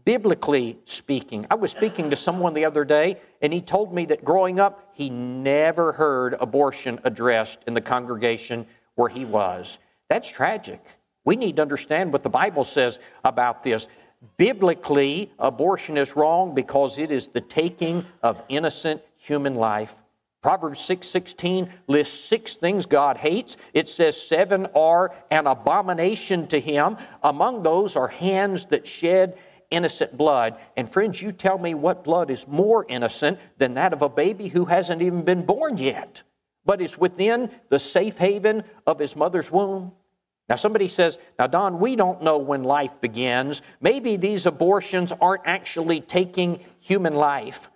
biblically 0.08 0.80
speaking? 0.86 1.46
I 1.52 1.56
was 1.56 1.70
speaking 1.70 2.12
to 2.12 2.16
someone 2.16 2.54
the 2.54 2.64
other 2.64 2.86
day, 2.86 3.18
and 3.42 3.52
he 3.52 3.60
told 3.60 3.94
me 3.94 4.06
that 4.06 4.24
growing 4.24 4.58
up, 4.58 4.90
he 4.94 5.10
never 5.10 5.92
heard 5.92 6.34
abortion 6.40 6.98
addressed 7.04 7.60
in 7.68 7.74
the 7.74 7.82
congregation 7.82 8.66
where 8.96 9.10
he 9.10 9.26
was. 9.26 9.80
That's 10.08 10.32
tragic. 10.32 10.80
We 11.26 11.36
need 11.36 11.58
to 11.58 11.62
understand 11.62 12.14
what 12.14 12.24
the 12.24 12.30
Bible 12.30 12.64
says 12.64 13.00
about 13.26 13.64
this. 13.64 13.90
Biblically, 14.38 15.30
abortion 15.40 15.98
is 15.98 16.16
wrong 16.16 16.56
because 16.56 17.00
it 17.00 17.12
is 17.12 17.28
the 17.28 17.42
taking 17.42 18.06
of 18.24 18.42
innocent 18.48 19.02
human 19.18 19.56
life. 19.56 19.94
Proverbs 20.42 20.80
6:16 20.80 21.70
lists 21.88 22.18
six 22.18 22.56
things 22.56 22.86
God 22.86 23.18
hates. 23.18 23.58
It 23.74 23.90
says 23.90 24.16
seven 24.16 24.68
are 24.74 25.14
an 25.30 25.48
abomination 25.48 26.48
to 26.48 26.62
him. 26.62 26.96
Among 27.22 27.64
those 27.64 27.98
are 27.98 28.08
hands 28.08 28.68
that 28.68 28.88
shed 28.88 29.38
innocent 29.70 30.16
blood. 30.16 30.58
And 30.76 30.90
friends, 30.90 31.22
you 31.22 31.32
tell 31.32 31.58
me 31.58 31.74
what 31.74 32.04
blood 32.04 32.30
is 32.30 32.48
more 32.48 32.86
innocent 32.88 33.40
than 33.58 33.76
that 33.76 33.94
of 33.94 34.02
a 34.02 34.10
baby 34.10 34.48
who 34.48 34.66
hasn't 34.66 35.02
even 35.02 35.24
been 35.24 35.46
born 35.46 35.78
yet, 35.78 36.24
but 36.66 36.82
is 36.82 36.98
within 36.98 37.52
the 37.70 37.80
safe 37.80 38.18
haven 38.18 38.64
of 38.86 39.00
his 39.00 39.16
mother's 39.16 39.52
womb. 39.52 39.92
Now, 40.50 40.56
somebody 40.56 40.88
says, 40.88 41.18
Now, 41.38 41.48
Don, 41.48 41.80
we 41.80 41.96
don't 41.96 42.24
know 42.24 42.38
when 42.38 42.64
life 42.64 43.02
begins. 43.02 43.62
Maybe 43.82 44.16
these 44.16 44.46
abortions 44.46 45.12
aren't 45.12 45.44
actually 45.46 46.00
taking 46.00 46.64
human 46.80 47.16
life. 47.16 47.70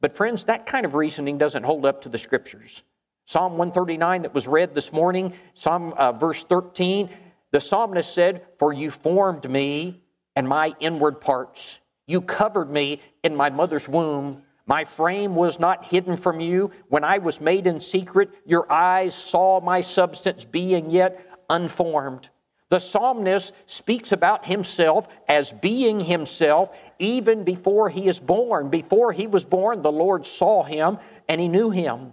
But, 0.00 0.14
friends, 0.14 0.44
that 0.44 0.66
kind 0.66 0.84
of 0.84 0.94
reasoning 0.94 1.38
doesn't 1.38 1.62
hold 1.62 1.86
up 1.86 2.02
to 2.02 2.10
the 2.10 2.18
scriptures. 2.18 2.82
Psalm 3.24 3.52
139 3.52 4.22
that 4.22 4.34
was 4.34 4.46
read 4.46 4.74
this 4.74 4.92
morning, 4.92 5.32
Psalm 5.54 5.94
uh, 5.96 6.12
verse 6.12 6.44
13, 6.44 7.08
the 7.52 7.60
psalmist 7.60 8.12
said, 8.12 8.44
For 8.58 8.74
you 8.74 8.90
formed 8.90 9.48
me 9.48 10.02
and 10.36 10.48
my 10.48 10.74
inward 10.80 11.20
parts. 11.20 11.80
You 12.06 12.20
covered 12.20 12.70
me 12.70 13.00
in 13.22 13.34
my 13.34 13.50
mother's 13.50 13.88
womb. 13.88 14.42
My 14.66 14.84
frame 14.84 15.34
was 15.34 15.58
not 15.58 15.84
hidden 15.84 16.16
from 16.16 16.40
you. 16.40 16.70
When 16.88 17.04
I 17.04 17.18
was 17.18 17.40
made 17.40 17.66
in 17.66 17.80
secret, 17.80 18.30
your 18.46 18.70
eyes 18.70 19.14
saw 19.14 19.60
my 19.60 19.80
substance 19.80 20.44
being 20.44 20.90
yet 20.90 21.26
unformed. 21.50 22.30
The 22.70 22.78
psalmist 22.78 23.52
speaks 23.66 24.12
about 24.12 24.46
himself 24.46 25.06
as 25.28 25.52
being 25.52 26.00
himself 26.00 26.76
even 26.98 27.44
before 27.44 27.88
he 27.88 28.08
is 28.08 28.18
born. 28.18 28.68
Before 28.70 29.12
he 29.12 29.26
was 29.26 29.44
born, 29.44 29.82
the 29.82 29.92
Lord 29.92 30.26
saw 30.26 30.62
him 30.62 30.98
and 31.28 31.40
he 31.40 31.48
knew 31.48 31.70
him. 31.70 32.12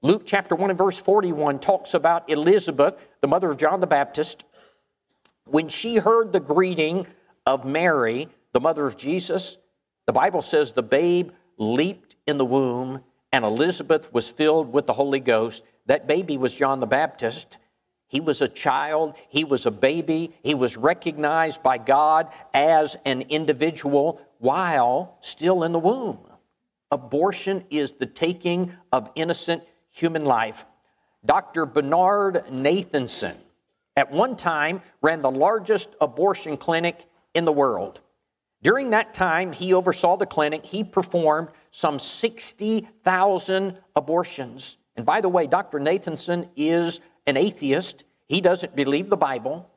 Luke 0.00 0.22
chapter 0.24 0.54
1 0.54 0.70
and 0.70 0.78
verse 0.78 0.96
41 0.96 1.58
talks 1.58 1.94
about 1.94 2.30
Elizabeth, 2.30 2.94
the 3.20 3.26
mother 3.26 3.50
of 3.50 3.58
John 3.58 3.80
the 3.80 3.86
Baptist. 3.86 4.44
When 5.44 5.68
she 5.68 5.96
heard 5.96 6.32
the 6.32 6.40
greeting 6.40 7.06
of 7.48 7.64
Mary, 7.64 8.28
the 8.52 8.60
mother 8.60 8.86
of 8.86 8.98
Jesus, 8.98 9.56
the 10.06 10.12
Bible 10.12 10.42
says 10.42 10.72
the 10.72 10.82
babe 10.82 11.30
leaped 11.56 12.14
in 12.26 12.36
the 12.36 12.44
womb 12.44 13.02
and 13.32 13.42
Elizabeth 13.42 14.12
was 14.12 14.28
filled 14.28 14.70
with 14.70 14.84
the 14.84 14.92
Holy 14.92 15.18
Ghost. 15.18 15.62
That 15.86 16.06
baby 16.06 16.36
was 16.36 16.54
John 16.54 16.78
the 16.78 16.86
Baptist. 16.86 17.56
He 18.06 18.20
was 18.20 18.42
a 18.42 18.48
child, 18.48 19.16
he 19.30 19.44
was 19.44 19.64
a 19.64 19.70
baby, 19.70 20.34
he 20.42 20.54
was 20.54 20.76
recognized 20.76 21.62
by 21.62 21.78
God 21.78 22.28
as 22.52 22.96
an 23.06 23.22
individual 23.22 24.20
while 24.38 25.16
still 25.22 25.64
in 25.64 25.72
the 25.72 25.78
womb. 25.78 26.18
Abortion 26.90 27.64
is 27.70 27.92
the 27.92 28.06
taking 28.06 28.74
of 28.92 29.10
innocent 29.14 29.62
human 29.90 30.26
life. 30.26 30.66
Dr. 31.24 31.64
Bernard 31.64 32.44
Nathanson 32.50 33.36
at 33.96 34.12
one 34.12 34.36
time 34.36 34.82
ran 35.00 35.20
the 35.20 35.30
largest 35.30 35.88
abortion 36.00 36.58
clinic 36.58 37.06
in 37.34 37.44
the 37.44 37.52
world. 37.52 38.00
During 38.62 38.90
that 38.90 39.14
time, 39.14 39.52
he 39.52 39.72
oversaw 39.72 40.16
the 40.16 40.26
clinic. 40.26 40.64
He 40.64 40.82
performed 40.82 41.48
some 41.70 41.98
60,000 41.98 43.78
abortions. 43.94 44.78
And 44.96 45.06
by 45.06 45.20
the 45.20 45.28
way, 45.28 45.46
Dr. 45.46 45.78
Nathanson 45.78 46.48
is 46.56 47.00
an 47.26 47.36
atheist. 47.36 48.04
He 48.26 48.40
doesn't 48.40 48.74
believe 48.74 49.10
the 49.10 49.16
Bible. 49.16 49.70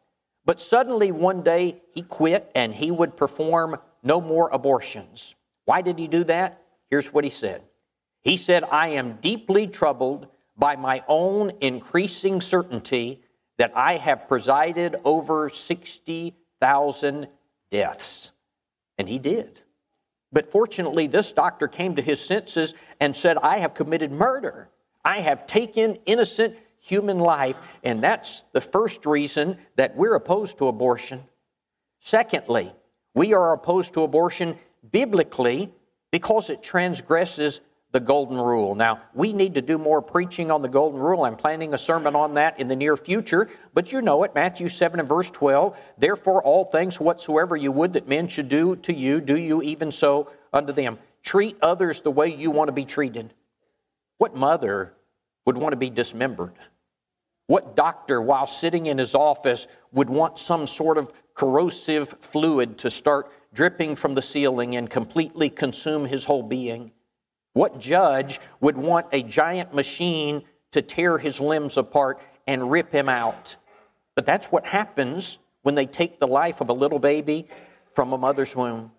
But 0.45 0.59
suddenly 0.59 1.11
one 1.11 1.43
day 1.43 1.81
he 1.93 2.01
quit 2.01 2.51
and 2.55 2.73
he 2.73 2.89
would 2.89 3.15
perform 3.15 3.77
no 4.01 4.19
more 4.19 4.49
abortions. 4.49 5.35
Why 5.65 5.81
did 5.81 5.99
he 5.99 6.07
do 6.07 6.23
that? 6.23 6.63
Here's 6.89 7.13
what 7.13 7.23
he 7.23 7.29
said 7.29 7.61
He 8.23 8.35
said, 8.37 8.63
I 8.63 8.89
am 8.89 9.17
deeply 9.21 9.67
troubled 9.67 10.27
by 10.57 10.75
my 10.75 11.03
own 11.07 11.51
increasing 11.61 12.41
certainty 12.41 13.21
that 13.57 13.71
I 13.75 13.97
have 13.97 14.27
presided 14.27 14.95
over 15.05 15.49
60,000 15.49 17.27
deaths. 17.71 18.31
And 18.97 19.09
he 19.09 19.17
did. 19.17 19.61
But 20.31 20.51
fortunately, 20.51 21.07
this 21.07 21.33
doctor 21.33 21.67
came 21.67 21.95
to 21.95 22.01
his 22.01 22.23
senses 22.23 22.73
and 22.99 23.15
said, 23.15 23.37
I 23.37 23.57
have 23.57 23.73
committed 23.73 24.11
murder. 24.11 24.69
I 25.03 25.21
have 25.21 25.47
taken 25.47 25.97
innocent 26.05 26.55
human 26.79 27.19
life, 27.19 27.57
and 27.83 28.03
that's 28.03 28.43
the 28.53 28.61
first 28.61 29.05
reason 29.05 29.57
that 29.75 29.95
we're 29.95 30.15
opposed 30.15 30.57
to 30.59 30.67
abortion. 30.67 31.23
Secondly, 31.99 32.71
we 33.13 33.33
are 33.33 33.53
opposed 33.53 33.93
to 33.93 34.03
abortion 34.03 34.57
biblically 34.91 35.71
because 36.11 36.49
it 36.49 36.63
transgresses 36.63 37.61
the 37.91 37.99
golden 37.99 38.37
rule. 38.37 38.73
Now, 38.73 39.01
we 39.13 39.33
need 39.33 39.55
to 39.55 39.61
do 39.61 39.77
more 39.77 40.01
preaching 40.01 40.49
on 40.49 40.61
the 40.61 40.69
golden 40.69 40.99
rule. 40.99 41.23
I'm 41.23 41.35
planning 41.35 41.73
a 41.73 41.77
sermon 41.77 42.15
on 42.15 42.33
that 42.33 42.59
in 42.59 42.67
the 42.67 42.75
near 42.75 42.95
future, 42.95 43.49
but 43.73 43.91
you 43.91 44.01
know 44.01 44.23
it 44.23 44.33
Matthew 44.33 44.69
7 44.69 44.99
and 44.99 45.09
verse 45.09 45.29
12. 45.29 45.77
Therefore, 45.97 46.41
all 46.43 46.65
things 46.65 46.99
whatsoever 46.99 47.55
you 47.55 47.71
would 47.71 47.93
that 47.93 48.07
men 48.07 48.27
should 48.27 48.49
do 48.49 48.77
to 48.77 48.95
you, 48.95 49.19
do 49.19 49.37
you 49.37 49.61
even 49.61 49.91
so 49.91 50.31
unto 50.53 50.71
them. 50.71 50.99
Treat 51.23 51.57
others 51.61 52.01
the 52.01 52.11
way 52.11 52.33
you 52.33 52.49
want 52.49 52.69
to 52.69 52.73
be 52.73 52.85
treated. 52.85 53.33
What 54.17 54.35
mother 54.35 54.93
would 55.45 55.57
want 55.57 55.73
to 55.73 55.77
be 55.77 55.89
dismembered? 55.89 56.53
What 57.47 57.75
doctor, 57.75 58.21
while 58.21 58.47
sitting 58.47 58.85
in 58.85 58.97
his 58.97 59.13
office, 59.13 59.67
would 59.91 60.09
want 60.09 60.39
some 60.39 60.65
sort 60.65 60.97
of 60.97 61.11
corrosive 61.33 62.15
fluid 62.21 62.77
to 62.79 62.89
start 62.89 63.31
dripping 63.53 63.97
from 63.97 64.15
the 64.15 64.21
ceiling 64.21 64.77
and 64.77 64.89
completely 64.89 65.49
consume 65.49 66.05
his 66.05 66.23
whole 66.23 66.43
being? 66.43 66.91
What 67.53 67.79
judge 67.79 68.39
would 68.59 68.77
want 68.77 69.07
a 69.11 69.23
giant 69.23 69.73
machine 69.73 70.43
to 70.71 70.81
tear 70.81 71.17
his 71.17 71.39
limbs 71.39 71.77
apart 71.77 72.21
and 72.47 72.71
rip 72.71 72.91
him 72.91 73.09
out? 73.09 73.57
But 74.15 74.25
that's 74.25 74.47
what 74.47 74.65
happens 74.65 75.37
when 75.63 75.75
they 75.75 75.85
take 75.85 76.19
the 76.19 76.27
life 76.27 76.61
of 76.61 76.69
a 76.69 76.73
little 76.73 76.99
baby 76.99 77.47
from 77.93 78.13
a 78.13 78.17
mother's 78.17 78.55
womb. 78.55 78.91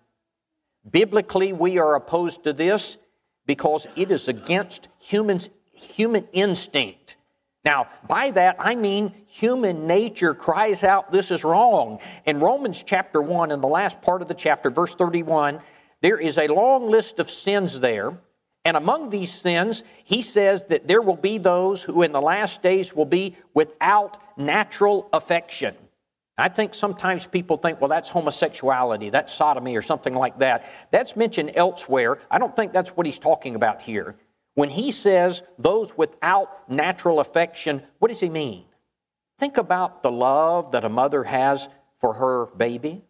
Biblically, 0.89 1.53
we 1.53 1.77
are 1.77 1.95
opposed 1.95 2.43
to 2.43 2.53
this 2.53 2.97
because 3.45 3.87
it 3.95 4.11
is 4.11 4.27
against 4.27 4.89
humans, 4.99 5.49
human 5.71 6.27
instinct. 6.33 7.17
Now, 7.65 7.87
by 8.07 8.31
that, 8.31 8.57
I 8.59 8.75
mean 8.75 9.13
human 9.25 9.87
nature 9.87 10.33
cries 10.33 10.83
out, 10.83 11.11
This 11.11 11.31
is 11.31 11.43
wrong. 11.43 11.99
In 12.25 12.39
Romans 12.39 12.83
chapter 12.85 13.21
1, 13.21 13.51
in 13.51 13.61
the 13.61 13.67
last 13.67 14.01
part 14.01 14.21
of 14.21 14.27
the 14.27 14.33
chapter, 14.33 14.69
verse 14.69 14.93
31, 14.95 15.61
there 16.01 16.17
is 16.17 16.37
a 16.37 16.47
long 16.47 16.89
list 16.89 17.19
of 17.19 17.31
sins 17.31 17.79
there. 17.79 18.17
And 18.65 18.77
among 18.77 19.09
these 19.09 19.31
sins, 19.31 19.83
he 20.03 20.21
says 20.21 20.65
that 20.65 20.87
there 20.87 21.01
will 21.01 21.17
be 21.17 21.37
those 21.37 21.83
who 21.83 22.01
in 22.01 22.13
the 22.13 22.21
last 22.21 22.61
days 22.61 22.93
will 22.93 23.05
be 23.05 23.35
without 23.53 24.17
natural 24.37 25.09
affection. 25.11 25.75
I 26.37 26.49
think 26.49 26.73
sometimes 26.73 27.27
people 27.27 27.57
think, 27.57 27.79
well, 27.79 27.89
that's 27.89 28.09
homosexuality, 28.09 29.09
that's 29.09 29.33
sodomy, 29.33 29.75
or 29.75 29.81
something 29.81 30.15
like 30.15 30.39
that. 30.39 30.65
That's 30.91 31.15
mentioned 31.15 31.51
elsewhere. 31.55 32.19
I 32.31 32.39
don't 32.39 32.55
think 32.55 32.73
that's 32.73 32.91
what 32.91 33.05
he's 33.05 33.19
talking 33.19 33.55
about 33.55 33.81
here. 33.81 34.15
When 34.55 34.69
he 34.69 34.91
says 34.91 35.43
those 35.59 35.95
without 35.97 36.69
natural 36.69 37.19
affection, 37.19 37.83
what 37.99 38.07
does 38.07 38.19
he 38.19 38.29
mean? 38.29 38.65
Think 39.39 39.57
about 39.57 40.03
the 40.03 40.11
love 40.11 40.71
that 40.71 40.85
a 40.85 40.89
mother 40.89 41.23
has 41.23 41.69
for 41.99 42.13
her 42.13 42.47
baby. 42.57 43.03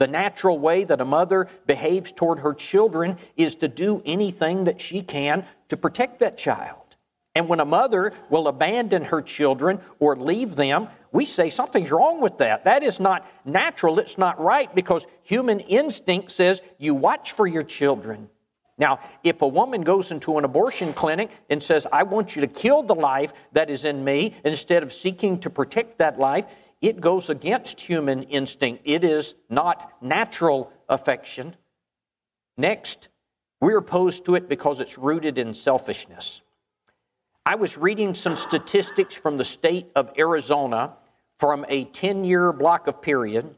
The 0.00 0.08
natural 0.08 0.58
way 0.58 0.84
that 0.84 1.02
a 1.02 1.04
mother 1.04 1.46
behaves 1.66 2.10
toward 2.10 2.38
her 2.38 2.54
children 2.54 3.18
is 3.36 3.54
to 3.56 3.68
do 3.68 4.02
anything 4.06 4.64
that 4.64 4.80
she 4.80 5.02
can 5.02 5.44
to 5.68 5.76
protect 5.76 6.20
that 6.20 6.38
child. 6.38 6.96
And 7.34 7.48
when 7.48 7.60
a 7.60 7.66
mother 7.66 8.14
will 8.30 8.48
abandon 8.48 9.04
her 9.04 9.20
children 9.20 9.78
or 9.98 10.16
leave 10.16 10.56
them, 10.56 10.88
we 11.12 11.26
say 11.26 11.50
something's 11.50 11.90
wrong 11.90 12.22
with 12.22 12.38
that. 12.38 12.64
That 12.64 12.82
is 12.82 12.98
not 12.98 13.26
natural, 13.44 13.98
it's 13.98 14.16
not 14.16 14.40
right 14.40 14.74
because 14.74 15.06
human 15.22 15.60
instinct 15.60 16.32
says 16.32 16.62
you 16.78 16.94
watch 16.94 17.32
for 17.32 17.46
your 17.46 17.62
children. 17.62 18.30
Now, 18.78 19.00
if 19.22 19.42
a 19.42 19.48
woman 19.48 19.82
goes 19.82 20.12
into 20.12 20.38
an 20.38 20.44
abortion 20.44 20.94
clinic 20.94 21.30
and 21.50 21.62
says, 21.62 21.86
I 21.92 22.04
want 22.04 22.34
you 22.34 22.40
to 22.40 22.46
kill 22.46 22.82
the 22.82 22.94
life 22.94 23.34
that 23.52 23.68
is 23.68 23.84
in 23.84 24.02
me 24.02 24.34
instead 24.46 24.82
of 24.82 24.94
seeking 24.94 25.40
to 25.40 25.50
protect 25.50 25.98
that 25.98 26.18
life, 26.18 26.46
it 26.80 27.00
goes 27.00 27.28
against 27.28 27.80
human 27.80 28.22
instinct. 28.24 28.82
It 28.84 29.04
is 29.04 29.34
not 29.48 29.92
natural 30.00 30.72
affection. 30.88 31.54
Next, 32.56 33.08
we're 33.60 33.78
opposed 33.78 34.24
to 34.24 34.34
it 34.34 34.48
because 34.48 34.80
it's 34.80 34.96
rooted 34.96 35.36
in 35.36 35.52
selfishness. 35.52 36.40
I 37.44 37.56
was 37.56 37.76
reading 37.76 38.14
some 38.14 38.36
statistics 38.36 39.14
from 39.14 39.36
the 39.36 39.44
state 39.44 39.90
of 39.94 40.12
Arizona 40.18 40.94
from 41.38 41.64
a 41.68 41.84
10 41.84 42.24
year 42.24 42.52
block 42.52 42.86
of 42.86 43.02
period. 43.02 43.54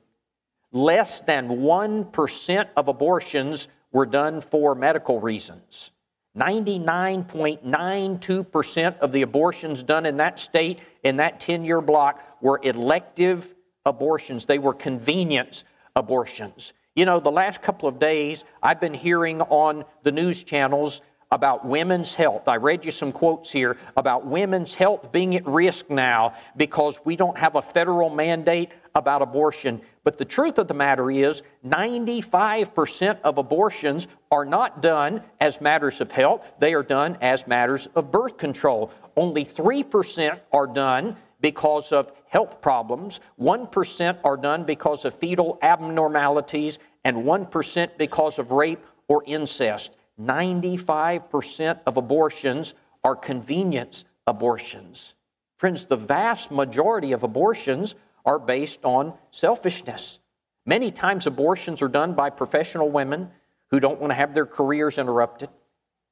Less 0.72 1.20
than 1.20 1.48
1% 1.48 2.68
of 2.76 2.88
abortions 2.88 3.68
were 3.92 4.06
done 4.06 4.40
for 4.40 4.74
medical 4.74 5.20
reasons. 5.20 5.90
99.92% 6.36 8.98
of 8.98 9.12
the 9.12 9.22
abortions 9.22 9.82
done 9.82 10.06
in 10.06 10.16
that 10.16 10.38
state 10.38 10.80
in 11.02 11.18
that 11.18 11.40
10 11.40 11.64
year 11.64 11.80
block 11.80 12.20
were 12.40 12.60
elective 12.62 13.54
abortions, 13.84 14.46
they 14.46 14.58
were 14.58 14.72
convenience 14.72 15.64
abortions. 15.94 16.72
You 16.94 17.04
know, 17.04 17.20
the 17.20 17.30
last 17.30 17.62
couple 17.62 17.88
of 17.88 17.98
days, 17.98 18.44
I've 18.62 18.80
been 18.80 18.94
hearing 18.94 19.40
on 19.42 19.84
the 20.02 20.12
news 20.12 20.42
channels 20.42 21.02
about 21.30 21.64
women's 21.64 22.14
health. 22.14 22.46
I 22.46 22.56
read 22.56 22.84
you 22.84 22.90
some 22.90 23.10
quotes 23.10 23.50
here 23.50 23.78
about 23.96 24.26
women's 24.26 24.74
health 24.74 25.10
being 25.10 25.34
at 25.34 25.46
risk 25.46 25.88
now 25.88 26.34
because 26.56 27.00
we 27.04 27.16
don't 27.16 27.38
have 27.38 27.56
a 27.56 27.62
federal 27.62 28.10
mandate 28.10 28.70
about 28.94 29.22
abortion. 29.22 29.80
But 30.04 30.18
the 30.18 30.24
truth 30.24 30.58
of 30.58 30.66
the 30.66 30.74
matter 30.74 31.10
is, 31.10 31.42
95% 31.64 33.20
of 33.22 33.38
abortions 33.38 34.08
are 34.30 34.44
not 34.44 34.82
done 34.82 35.22
as 35.40 35.60
matters 35.60 36.00
of 36.00 36.10
health, 36.10 36.44
they 36.58 36.74
are 36.74 36.82
done 36.82 37.16
as 37.20 37.46
matters 37.46 37.86
of 37.94 38.10
birth 38.10 38.36
control. 38.36 38.90
Only 39.16 39.44
3% 39.44 40.40
are 40.52 40.66
done 40.66 41.16
because 41.40 41.92
of 41.92 42.12
health 42.28 42.60
problems, 42.60 43.20
1% 43.40 44.18
are 44.24 44.36
done 44.36 44.64
because 44.64 45.04
of 45.04 45.14
fetal 45.14 45.58
abnormalities, 45.62 46.78
and 47.04 47.18
1% 47.18 47.98
because 47.98 48.38
of 48.38 48.52
rape 48.52 48.84
or 49.08 49.22
incest. 49.26 49.96
95% 50.20 51.80
of 51.86 51.96
abortions 51.96 52.74
are 53.04 53.16
convenience 53.16 54.04
abortions. 54.26 55.14
Friends, 55.56 55.84
the 55.84 55.96
vast 55.96 56.50
majority 56.50 57.12
of 57.12 57.22
abortions 57.22 57.94
are 58.24 58.38
based 58.38 58.84
on 58.84 59.14
selfishness. 59.30 60.18
Many 60.64 60.90
times, 60.90 61.26
abortions 61.26 61.82
are 61.82 61.88
done 61.88 62.14
by 62.14 62.30
professional 62.30 62.90
women 62.90 63.30
who 63.70 63.80
don't 63.80 64.00
want 64.00 64.10
to 64.10 64.14
have 64.14 64.34
their 64.34 64.46
careers 64.46 64.98
interrupted. 64.98 65.48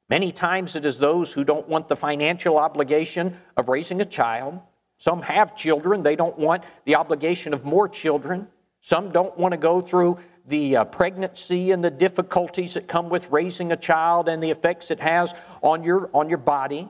Many 0.09 0.33
times, 0.33 0.75
it 0.75 0.85
is 0.85 0.99
those 0.99 1.33
who 1.33 1.45
don't 1.45 1.69
want 1.69 1.89
the 1.89 1.97
financial 1.97 2.59
obligation 2.59 3.37
of 3.57 3.69
raising 3.69 4.01
a 4.01 4.05
child. 4.05 4.59
Some 4.99 5.23
have 5.23 5.57
children, 5.57 6.03
they 6.03 6.17
don't 6.17 6.39
want 6.39 6.65
the 6.85 6.97
obligation 6.97 7.55
of 7.55 7.65
more 7.65 7.89
children. 7.89 8.49
Some 8.81 9.13
don't 9.13 9.37
want 9.39 9.53
to 9.53 9.59
go 9.59 9.81
through 9.81 10.19
the 10.47 10.79
uh, 10.79 10.85
pregnancy 10.85 11.71
and 11.71 11.85
the 11.85 11.91
difficulties 11.91 12.75
that 12.75 12.89
come 12.89 13.09
with 13.09 13.31
raising 13.31 13.73
a 13.73 13.77
child 13.77 14.29
and 14.29 14.43
the 14.43 14.51
effects 14.51 14.91
it 14.91 15.01
has 15.01 15.35
on 15.63 15.85
your, 15.85 16.11
on 16.13 16.29
your 16.29 16.39
body. 16.39 16.89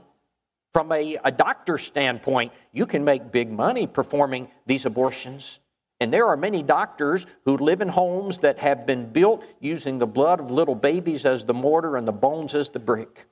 From 0.72 0.92
a, 0.92 1.16
a 1.24 1.32
doctor's 1.32 1.82
standpoint, 1.82 2.52
you 2.72 2.86
can 2.86 3.04
make 3.04 3.32
big 3.32 3.50
money 3.50 3.86
performing 3.86 4.48
these 4.66 4.86
abortions. 4.86 5.58
And 6.00 6.12
there 6.12 6.26
are 6.26 6.36
many 6.36 6.62
doctors 6.62 7.26
who 7.44 7.56
live 7.56 7.80
in 7.80 7.88
homes 7.88 8.38
that 8.38 8.58
have 8.60 8.86
been 8.86 9.12
built 9.12 9.44
using 9.60 9.98
the 9.98 10.06
blood 10.06 10.40
of 10.40 10.50
little 10.50 10.74
babies 10.74 11.26
as 11.26 11.44
the 11.44 11.54
mortar 11.54 11.96
and 11.96 12.08
the 12.08 12.12
bones 12.12 12.54
as 12.54 12.70
the 12.70 12.78
brick. 12.78 13.26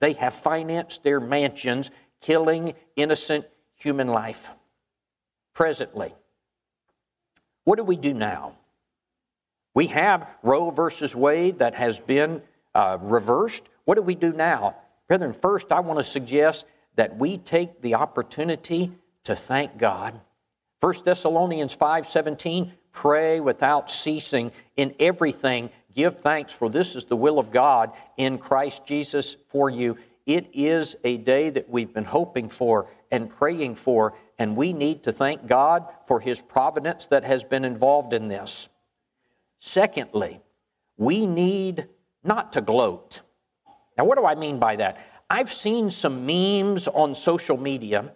They 0.00 0.14
have 0.14 0.34
financed 0.34 1.04
their 1.04 1.20
mansions, 1.20 1.90
killing 2.20 2.74
innocent 2.96 3.46
human 3.76 4.08
life. 4.08 4.50
Presently, 5.54 6.14
what 7.64 7.76
do 7.76 7.84
we 7.84 7.96
do 7.96 8.12
now? 8.12 8.56
We 9.74 9.86
have 9.88 10.28
Roe 10.42 10.70
versus 10.70 11.14
Wade 11.14 11.60
that 11.60 11.74
has 11.74 12.00
been 12.00 12.42
uh, 12.74 12.98
reversed. 13.00 13.62
What 13.84 13.94
do 13.94 14.02
we 14.02 14.14
do 14.14 14.32
now? 14.32 14.76
Brethren, 15.12 15.34
first 15.34 15.72
I 15.72 15.80
want 15.80 15.98
to 15.98 16.04
suggest 16.04 16.64
that 16.94 17.18
we 17.18 17.36
take 17.36 17.82
the 17.82 17.96
opportunity 17.96 18.92
to 19.24 19.36
thank 19.36 19.76
God. 19.76 20.18
1 20.80 21.04
Thessalonians 21.04 21.76
5:17 21.76 22.72
pray 22.92 23.38
without 23.38 23.90
ceasing 23.90 24.52
in 24.74 24.94
everything 24.98 25.68
give 25.92 26.20
thanks 26.20 26.54
for 26.54 26.70
this 26.70 26.96
is 26.96 27.04
the 27.04 27.16
will 27.16 27.38
of 27.38 27.50
God 27.50 27.92
in 28.16 28.38
Christ 28.38 28.86
Jesus 28.86 29.36
for 29.48 29.68
you. 29.68 29.98
It 30.24 30.48
is 30.54 30.96
a 31.04 31.18
day 31.18 31.50
that 31.50 31.68
we've 31.68 31.92
been 31.92 32.06
hoping 32.06 32.48
for 32.48 32.86
and 33.10 33.28
praying 33.28 33.74
for 33.74 34.14
and 34.38 34.56
we 34.56 34.72
need 34.72 35.02
to 35.02 35.12
thank 35.12 35.46
God 35.46 35.94
for 36.06 36.20
his 36.20 36.40
providence 36.40 37.08
that 37.08 37.24
has 37.24 37.44
been 37.44 37.66
involved 37.66 38.14
in 38.14 38.30
this. 38.30 38.70
Secondly, 39.58 40.40
we 40.96 41.26
need 41.26 41.86
not 42.24 42.54
to 42.54 42.62
gloat. 42.62 43.20
Now, 43.96 44.04
what 44.04 44.18
do 44.18 44.24
I 44.24 44.34
mean 44.34 44.58
by 44.58 44.76
that? 44.76 45.04
I've 45.28 45.52
seen 45.52 45.90
some 45.90 46.26
memes 46.26 46.88
on 46.88 47.14
social 47.14 47.56
media 47.56 48.12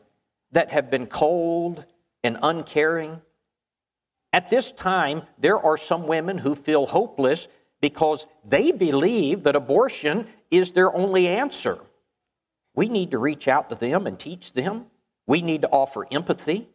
that 0.53 0.71
have 0.71 0.91
been 0.91 1.07
cold 1.07 1.85
and 2.23 2.39
uncaring. 2.43 3.21
At 4.33 4.51
this 4.51 4.73
time, 4.73 5.23
there 5.39 5.59
are 5.59 5.77
some 5.77 6.07
women 6.07 6.39
who 6.39 6.55
feel 6.55 6.87
hopeless 6.87 7.49
because 7.81 8.27
they 8.45 8.71
believe 8.71 9.45
that 9.45 9.57
abortion 9.57 10.27
is 10.51 10.73
their 10.73 10.95
only 10.95 11.27
answer. 11.27 11.79
We 12.75 12.89
need 12.89 13.11
to 13.13 13.19
reach 13.19 13.49
out 13.49 13.71
to 13.71 13.77
them 13.77 14.07
and 14.07 14.19
teach 14.19 14.53
them. 14.53 14.87
We 15.27 15.43
need 15.43 15.63
to 15.63 15.69
offer 15.69 16.07
empathy. 16.11 16.69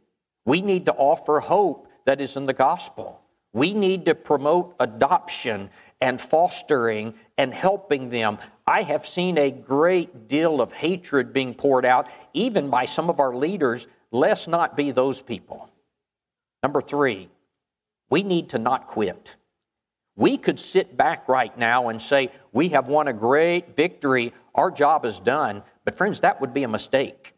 We 0.45 0.61
need 0.61 0.85
to 0.87 0.93
offer 0.93 1.39
hope 1.39 1.87
that 2.05 2.19
is 2.19 2.35
in 2.35 2.45
the 2.45 2.53
gospel. 2.53 3.21
We 3.53 3.73
need 3.73 4.05
to 4.05 4.15
promote 4.15 4.75
adoption 4.79 5.69
and 6.01 6.19
fostering 6.19 7.13
and 7.37 7.53
helping 7.53 8.09
them. 8.09 8.39
I 8.67 8.81
have 8.81 9.07
seen 9.07 9.37
a 9.37 9.51
great 9.51 10.27
deal 10.27 10.59
of 10.59 10.73
hatred 10.73 11.31
being 11.31 11.53
poured 11.53 11.85
out, 11.85 12.09
even 12.33 12.69
by 12.69 12.85
some 12.85 13.09
of 13.09 13.19
our 13.19 13.35
leaders. 13.35 13.87
Let's 14.11 14.47
not 14.47 14.75
be 14.75 14.91
those 14.91 15.21
people. 15.21 15.69
Number 16.63 16.81
three, 16.81 17.29
we 18.09 18.23
need 18.23 18.49
to 18.49 18.59
not 18.59 18.87
quit. 18.87 19.35
We 20.15 20.37
could 20.37 20.59
sit 20.59 20.97
back 20.97 21.29
right 21.29 21.57
now 21.57 21.89
and 21.89 22.01
say, 22.01 22.31
We 22.51 22.69
have 22.69 22.87
won 22.87 23.07
a 23.07 23.13
great 23.13 23.75
victory, 23.75 24.33
our 24.53 24.69
job 24.69 25.05
is 25.05 25.19
done. 25.19 25.63
But, 25.85 25.95
friends, 25.95 26.19
that 26.19 26.41
would 26.41 26.53
be 26.53 26.63
a 26.63 26.67
mistake. 26.67 27.33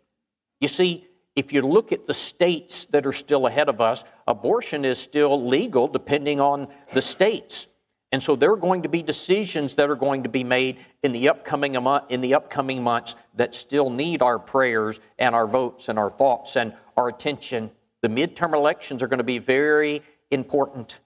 You 0.59 0.67
see, 0.67 1.07
if 1.35 1.53
you 1.53 1.61
look 1.61 1.91
at 1.91 2.05
the 2.05 2.13
states 2.13 2.85
that 2.87 3.05
are 3.05 3.13
still 3.13 3.47
ahead 3.47 3.69
of 3.69 3.81
us, 3.81 4.03
abortion 4.27 4.85
is 4.85 4.99
still 4.99 5.47
legal 5.47 5.87
depending 5.87 6.39
on 6.39 6.67
the 6.93 7.01
states. 7.01 7.67
And 8.13 8.21
so 8.21 8.35
there 8.35 8.51
are 8.51 8.57
going 8.57 8.83
to 8.83 8.89
be 8.89 9.01
decisions 9.01 9.73
that 9.73 9.89
are 9.89 9.95
going 9.95 10.21
to 10.21 10.29
be 10.29 10.43
made 10.43 10.77
in 11.01 11.13
the 11.13 11.29
upcoming 11.29 11.75
in 12.09 12.21
the 12.21 12.35
upcoming 12.35 12.83
months 12.83 13.15
that 13.33 13.55
still 13.55 13.89
need 13.89 14.21
our 14.21 14.37
prayers 14.37 14.99
and 15.17 15.33
our 15.33 15.47
votes 15.47 15.89
and 15.89 15.97
our 15.97 16.11
thoughts 16.11 16.55
and 16.55 16.75
our 16.95 17.07
attention. 17.09 17.71
The 18.01 18.09
midterm 18.09 18.53
elections 18.53 19.01
are 19.01 19.07
going 19.07 19.17
to 19.17 19.23
be 19.23 19.39
very 19.39 20.03
important. 20.29 20.99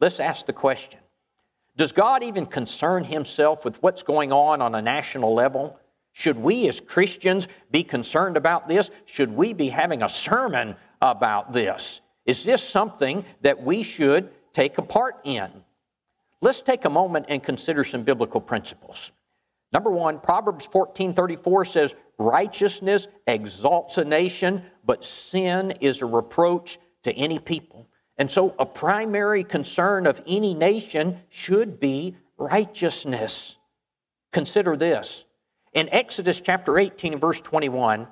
Let's 0.00 0.18
ask 0.18 0.44
the 0.44 0.52
question. 0.52 0.98
Does 1.76 1.92
God 1.92 2.24
even 2.24 2.46
concern 2.46 3.04
himself 3.04 3.64
with 3.64 3.80
what's 3.80 4.02
going 4.02 4.32
on 4.32 4.60
on 4.60 4.74
a 4.74 4.82
national 4.82 5.34
level? 5.34 5.78
Should 6.14 6.36
we 6.36 6.66
as 6.66 6.80
Christians 6.80 7.46
be 7.70 7.84
concerned 7.84 8.36
about 8.36 8.66
this? 8.66 8.90
Should 9.04 9.30
we 9.30 9.52
be 9.52 9.68
having 9.68 10.02
a 10.02 10.08
sermon 10.08 10.74
about 11.00 11.52
this? 11.52 12.00
Is 12.26 12.42
this 12.42 12.60
something 12.60 13.24
that 13.42 13.62
we 13.62 13.84
should 13.84 14.30
take 14.52 14.78
a 14.78 14.82
part 14.82 15.20
in? 15.22 15.48
Let's 16.40 16.62
take 16.62 16.84
a 16.84 16.90
moment 16.90 17.26
and 17.28 17.42
consider 17.42 17.84
some 17.84 18.04
biblical 18.04 18.40
principles. 18.40 19.10
Number 19.72 19.90
one, 19.90 20.20
Proverbs 20.20 20.66
14 20.66 21.12
34 21.12 21.64
says, 21.64 21.94
Righteousness 22.18 23.08
exalts 23.26 23.98
a 23.98 24.04
nation, 24.04 24.62
but 24.84 25.04
sin 25.04 25.72
is 25.80 26.00
a 26.02 26.06
reproach 26.06 26.78
to 27.02 27.12
any 27.12 27.38
people. 27.38 27.88
And 28.16 28.30
so, 28.30 28.54
a 28.58 28.66
primary 28.66 29.44
concern 29.44 30.06
of 30.06 30.22
any 30.26 30.54
nation 30.54 31.20
should 31.28 31.78
be 31.78 32.16
righteousness. 32.36 33.56
Consider 34.32 34.76
this. 34.76 35.24
In 35.74 35.88
Exodus 35.92 36.40
chapter 36.40 36.78
18 36.78 37.12
and 37.12 37.20
verse 37.20 37.40
21, 37.40 38.08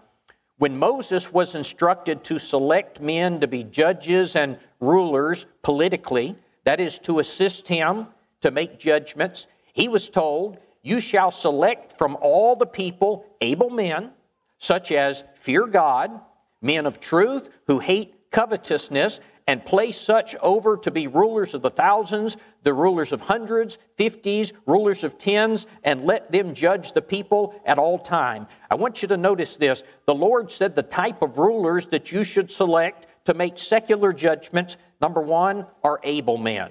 when 0.58 0.78
Moses 0.78 1.32
was 1.32 1.54
instructed 1.54 2.22
to 2.24 2.38
select 2.38 3.00
men 3.00 3.40
to 3.40 3.48
be 3.48 3.64
judges 3.64 4.36
and 4.36 4.58
rulers 4.80 5.46
politically, 5.62 6.36
that 6.64 6.80
is, 6.80 6.98
to 7.00 7.18
assist 7.18 7.68
him 7.68 8.06
to 8.40 8.50
make 8.50 8.78
judgments, 8.78 9.46
he 9.72 9.88
was 9.88 10.08
told, 10.08 10.58
You 10.82 11.00
shall 11.00 11.30
select 11.30 11.96
from 11.98 12.16
all 12.20 12.56
the 12.56 12.66
people 12.66 13.26
able 13.40 13.70
men, 13.70 14.10
such 14.58 14.92
as 14.92 15.24
fear 15.34 15.66
God, 15.66 16.20
men 16.62 16.86
of 16.86 17.00
truth 17.00 17.50
who 17.66 17.78
hate 17.78 18.30
covetousness, 18.30 19.20
and 19.48 19.64
place 19.64 19.96
such 19.96 20.34
over 20.36 20.76
to 20.76 20.90
be 20.90 21.06
rulers 21.06 21.54
of 21.54 21.62
the 21.62 21.70
thousands, 21.70 22.36
the 22.64 22.74
rulers 22.74 23.12
of 23.12 23.20
hundreds, 23.20 23.78
fifties, 23.96 24.52
rulers 24.66 25.04
of 25.04 25.16
tens, 25.16 25.68
and 25.84 26.04
let 26.04 26.32
them 26.32 26.52
judge 26.52 26.92
the 26.92 27.02
people 27.02 27.60
at 27.64 27.78
all 27.78 27.98
time. 27.98 28.48
I 28.70 28.74
want 28.74 29.02
you 29.02 29.08
to 29.08 29.16
notice 29.16 29.56
this. 29.56 29.84
The 30.06 30.14
Lord 30.14 30.50
said 30.50 30.74
the 30.74 30.82
type 30.82 31.22
of 31.22 31.38
rulers 31.38 31.86
that 31.86 32.10
you 32.10 32.24
should 32.24 32.50
select 32.50 33.06
to 33.26 33.34
make 33.34 33.56
secular 33.56 34.12
judgments, 34.12 34.76
number 35.00 35.20
one, 35.20 35.66
are 35.84 36.00
able 36.02 36.38
men. 36.38 36.70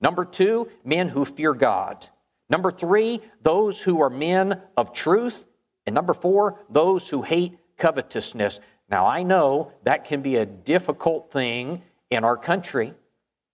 Number 0.00 0.24
two, 0.24 0.68
men 0.84 1.08
who 1.08 1.24
fear 1.24 1.52
God. 1.54 2.08
Number 2.48 2.70
three, 2.70 3.20
those 3.42 3.80
who 3.80 4.00
are 4.02 4.10
men 4.10 4.60
of 4.76 4.92
truth. 4.92 5.44
And 5.86 5.94
number 5.94 6.14
four, 6.14 6.60
those 6.68 7.08
who 7.08 7.22
hate 7.22 7.58
covetousness. 7.76 8.60
Now, 8.90 9.06
I 9.06 9.22
know 9.22 9.72
that 9.84 10.04
can 10.04 10.20
be 10.20 10.36
a 10.36 10.46
difficult 10.46 11.30
thing 11.30 11.82
in 12.10 12.24
our 12.24 12.36
country, 12.36 12.92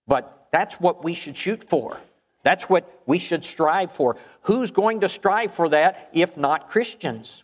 but 0.07 0.47
that's 0.51 0.79
what 0.79 1.03
we 1.03 1.13
should 1.13 1.37
shoot 1.37 1.63
for. 1.63 1.97
That's 2.43 2.69
what 2.69 3.01
we 3.05 3.19
should 3.19 3.43
strive 3.43 3.91
for. 3.91 4.15
Who's 4.41 4.71
going 4.71 5.01
to 5.01 5.09
strive 5.09 5.51
for 5.51 5.69
that 5.69 6.09
if 6.13 6.37
not 6.37 6.69
Christians? 6.69 7.43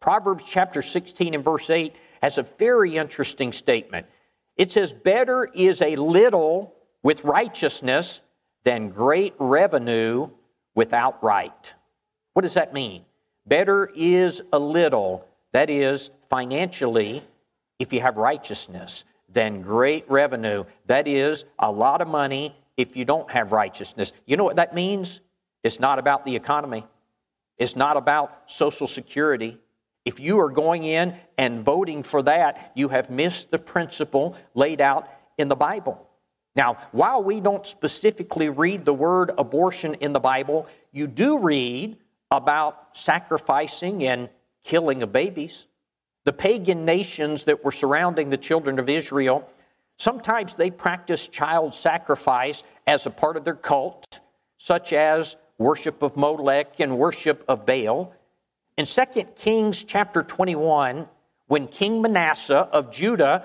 Proverbs 0.00 0.44
chapter 0.46 0.82
16 0.82 1.34
and 1.34 1.44
verse 1.44 1.70
8 1.70 1.94
has 2.22 2.36
a 2.36 2.42
very 2.42 2.96
interesting 2.96 3.52
statement. 3.52 4.06
It 4.56 4.70
says, 4.70 4.92
Better 4.92 5.48
is 5.54 5.80
a 5.80 5.96
little 5.96 6.75
with 7.06 7.22
righteousness 7.22 8.20
than 8.64 8.88
great 8.88 9.32
revenue 9.38 10.28
without 10.74 11.22
right. 11.22 11.72
What 12.32 12.42
does 12.42 12.54
that 12.54 12.74
mean? 12.74 13.04
Better 13.46 13.88
is 13.94 14.42
a 14.52 14.58
little, 14.58 15.24
that 15.52 15.70
is, 15.70 16.10
financially, 16.28 17.22
if 17.78 17.92
you 17.92 18.00
have 18.00 18.16
righteousness 18.16 19.04
than 19.28 19.62
great 19.62 20.04
revenue. 20.10 20.64
That 20.86 21.06
is 21.06 21.44
a 21.60 21.70
lot 21.70 22.00
of 22.00 22.08
money 22.08 22.56
if 22.76 22.96
you 22.96 23.04
don't 23.04 23.30
have 23.30 23.52
righteousness. 23.52 24.12
You 24.24 24.36
know 24.36 24.42
what 24.42 24.56
that 24.56 24.74
means? 24.74 25.20
It's 25.62 25.78
not 25.78 26.00
about 26.00 26.24
the 26.24 26.34
economy, 26.34 26.84
it's 27.56 27.76
not 27.76 27.96
about 27.96 28.50
Social 28.50 28.88
Security. 28.88 29.60
If 30.04 30.18
you 30.18 30.40
are 30.40 30.50
going 30.50 30.82
in 30.82 31.14
and 31.38 31.60
voting 31.60 32.02
for 32.02 32.22
that, 32.22 32.72
you 32.74 32.88
have 32.88 33.10
missed 33.10 33.52
the 33.52 33.60
principle 33.60 34.36
laid 34.54 34.80
out 34.80 35.08
in 35.38 35.46
the 35.46 35.54
Bible. 35.54 36.05
Now, 36.56 36.78
while 36.92 37.22
we 37.22 37.40
don't 37.40 37.66
specifically 37.66 38.48
read 38.48 38.86
the 38.86 38.94
word 38.94 39.30
abortion 39.36 39.94
in 39.94 40.14
the 40.14 40.20
Bible, 40.20 40.66
you 40.90 41.06
do 41.06 41.38
read 41.38 41.98
about 42.30 42.96
sacrificing 42.96 44.04
and 44.04 44.30
killing 44.64 45.02
of 45.02 45.12
babies. 45.12 45.66
The 46.24 46.32
pagan 46.32 46.86
nations 46.86 47.44
that 47.44 47.62
were 47.62 47.70
surrounding 47.70 48.30
the 48.30 48.38
children 48.38 48.78
of 48.78 48.88
Israel, 48.88 49.48
sometimes 49.98 50.54
they 50.54 50.70
practiced 50.70 51.30
child 51.30 51.74
sacrifice 51.74 52.64
as 52.86 53.04
a 53.04 53.10
part 53.10 53.36
of 53.36 53.44
their 53.44 53.54
cult, 53.54 54.20
such 54.56 54.94
as 54.94 55.36
worship 55.58 56.02
of 56.02 56.16
Molech 56.16 56.80
and 56.80 56.98
worship 56.98 57.44
of 57.48 57.66
Baal. 57.66 58.14
In 58.78 58.86
2 58.86 59.04
Kings 59.36 59.84
chapter 59.84 60.22
21, 60.22 61.06
when 61.48 61.68
King 61.68 62.00
Manasseh 62.00 62.68
of 62.72 62.90
Judah, 62.90 63.44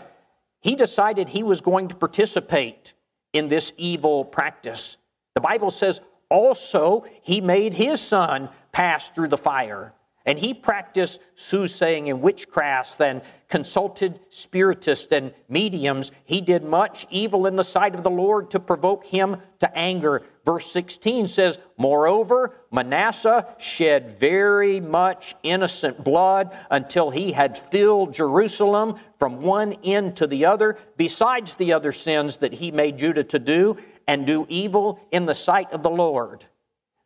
he 0.62 0.76
decided 0.76 1.28
he 1.28 1.44
was 1.44 1.60
going 1.60 1.90
to 1.90 1.96
participate 1.96 2.94
in 3.34 3.48
this 3.48 3.74
evil 3.78 4.26
practice. 4.26 4.98
The 5.36 5.42
Bible 5.42 5.72
says 5.72 6.02
also 6.30 7.06
he 7.22 7.42
made 7.42 7.74
his 7.74 8.02
son 8.02 8.50
pass 8.72 9.10
through 9.10 9.30
the 9.30 9.38
fire. 9.38 9.94
And 10.26 10.38
he 10.38 10.54
practiced 10.54 11.20
soothsaying 11.34 12.10
and 12.10 12.22
witchcraft 12.22 13.02
and 13.02 13.22
consulted 13.50 14.20
spiritists 14.30 15.12
and 15.12 15.34
mediums. 15.50 16.12
He 16.26 16.42
did 16.42 16.64
much 16.64 17.08
evil 17.10 17.48
in 17.48 17.56
the 17.56 17.64
sight 17.64 17.96
of 17.96 18.04
the 18.04 18.10
Lord 18.10 18.52
to 18.52 18.60
provoke 18.60 19.06
him 19.06 19.38
to 19.60 19.78
anger. 19.78 20.22
Verse 20.46 20.72
16 20.72 21.28
says, 21.28 21.58
Moreover, 21.78 22.54
Manasseh 22.72 23.48
shed 23.58 24.20
very 24.20 24.80
much 24.80 25.36
innocent 25.42 26.04
blood 26.04 26.56
until 26.70 27.10
he 27.10 27.32
had 27.32 27.58
filled 27.58 28.14
Jerusalem 28.14 28.98
from 29.18 29.42
one 29.42 29.74
end 29.84 30.18
to 30.18 30.28
the 30.28 30.46
other, 30.46 30.78
besides 30.98 31.56
the 31.56 31.74
other 31.74 31.92
sins 31.92 32.38
that 32.38 32.54
he 32.54 32.72
made 32.72 32.98
Judah 32.98 33.24
to 33.26 33.40
do, 33.40 33.76
and 34.08 34.26
do 34.26 34.46
evil 34.50 35.00
in 35.12 35.26
the 35.26 35.36
sight 35.36 35.72
of 35.72 35.84
the 35.84 35.90
Lord. 35.90 36.46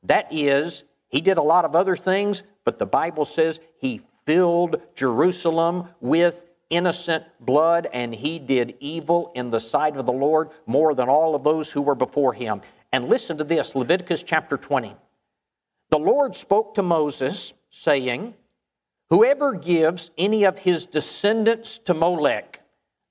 That 0.03 0.27
is, 0.31 0.83
he 1.15 1.21
did 1.21 1.37
a 1.37 1.41
lot 1.41 1.63
of 1.63 1.77
other 1.77 1.95
things, 1.95 2.43
but 2.65 2.77
the 2.77 2.85
Bible 2.85 3.23
says 3.23 3.61
he 3.77 4.01
filled 4.25 4.81
Jerusalem 4.95 5.87
with 6.01 6.43
innocent 6.69 7.23
blood, 7.39 7.87
and 7.93 8.13
he 8.13 8.37
did 8.37 8.75
evil 8.81 9.31
in 9.33 9.49
the 9.49 9.61
sight 9.61 9.95
of 9.95 10.05
the 10.05 10.11
Lord 10.11 10.49
more 10.65 10.93
than 10.93 11.07
all 11.07 11.33
of 11.33 11.45
those 11.45 11.71
who 11.71 11.81
were 11.81 11.95
before 11.95 12.33
him. 12.33 12.59
And 12.91 13.07
listen 13.07 13.37
to 13.37 13.45
this 13.45 13.75
Leviticus 13.75 14.23
chapter 14.23 14.57
20. 14.57 14.93
The 15.89 15.97
Lord 15.97 16.35
spoke 16.35 16.73
to 16.73 16.83
Moses, 16.83 17.53
saying, 17.69 18.33
Whoever 19.09 19.53
gives 19.53 20.11
any 20.17 20.43
of 20.43 20.57
his 20.57 20.85
descendants 20.85 21.79
to 21.79 21.93
Molech, 21.93 22.61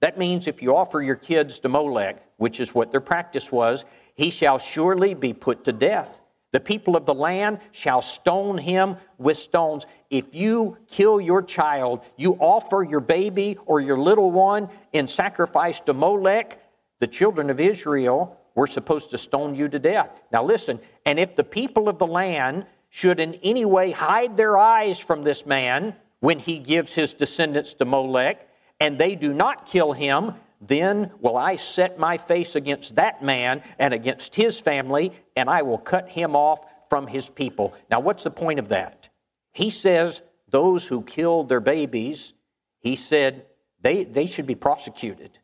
that 0.02 0.18
means 0.18 0.46
if 0.46 0.60
you 0.60 0.76
offer 0.76 1.00
your 1.00 1.16
kids 1.16 1.58
to 1.60 1.70
Molech, 1.70 2.22
which 2.36 2.60
is 2.60 2.74
what 2.74 2.90
their 2.90 3.00
practice 3.00 3.50
was, 3.50 3.86
he 4.14 4.28
shall 4.28 4.58
surely 4.58 5.14
be 5.14 5.32
put 5.32 5.64
to 5.64 5.72
death. 5.72 6.20
The 6.54 6.60
people 6.60 6.96
of 6.96 7.04
the 7.04 7.14
land 7.14 7.58
shall 7.72 8.00
stone 8.00 8.58
him 8.58 8.94
with 9.18 9.36
stones. 9.36 9.86
If 10.08 10.36
you 10.36 10.78
kill 10.88 11.20
your 11.20 11.42
child, 11.42 12.04
you 12.16 12.34
offer 12.34 12.84
your 12.84 13.00
baby 13.00 13.58
or 13.66 13.80
your 13.80 13.98
little 13.98 14.30
one 14.30 14.68
in 14.92 15.08
sacrifice 15.08 15.80
to 15.80 15.92
Molech, 15.92 16.62
the 17.00 17.08
children 17.08 17.50
of 17.50 17.58
Israel 17.58 18.40
were 18.54 18.68
supposed 18.68 19.10
to 19.10 19.18
stone 19.18 19.56
you 19.56 19.68
to 19.68 19.80
death. 19.80 20.22
Now 20.30 20.44
listen, 20.44 20.78
and 21.04 21.18
if 21.18 21.34
the 21.34 21.42
people 21.42 21.88
of 21.88 21.98
the 21.98 22.06
land 22.06 22.66
should 22.88 23.18
in 23.18 23.34
any 23.42 23.64
way 23.64 23.90
hide 23.90 24.36
their 24.36 24.56
eyes 24.56 25.00
from 25.00 25.24
this 25.24 25.44
man 25.44 25.96
when 26.20 26.38
he 26.38 26.60
gives 26.60 26.94
his 26.94 27.14
descendants 27.14 27.74
to 27.74 27.84
Molech, 27.84 28.48
and 28.78 28.96
they 28.96 29.16
do 29.16 29.34
not 29.34 29.66
kill 29.66 29.92
him, 29.92 30.34
then 30.66 31.10
will 31.20 31.36
I 31.36 31.56
set 31.56 31.98
my 31.98 32.16
face 32.16 32.54
against 32.54 32.96
that 32.96 33.22
man 33.22 33.62
and 33.78 33.92
against 33.92 34.34
his 34.34 34.60
family, 34.60 35.12
and 35.36 35.48
I 35.48 35.62
will 35.62 35.78
cut 35.78 36.08
him 36.08 36.34
off 36.36 36.64
from 36.88 37.06
his 37.06 37.28
people. 37.28 37.74
Now, 37.90 38.00
what's 38.00 38.24
the 38.24 38.30
point 38.30 38.58
of 38.58 38.68
that? 38.68 39.08
He 39.52 39.70
says 39.70 40.22
those 40.50 40.86
who 40.86 41.02
killed 41.02 41.48
their 41.48 41.60
babies, 41.60 42.34
he 42.80 42.96
said 42.96 43.46
they, 43.80 44.04
they 44.04 44.26
should 44.26 44.46
be 44.46 44.54
prosecuted. 44.54 45.38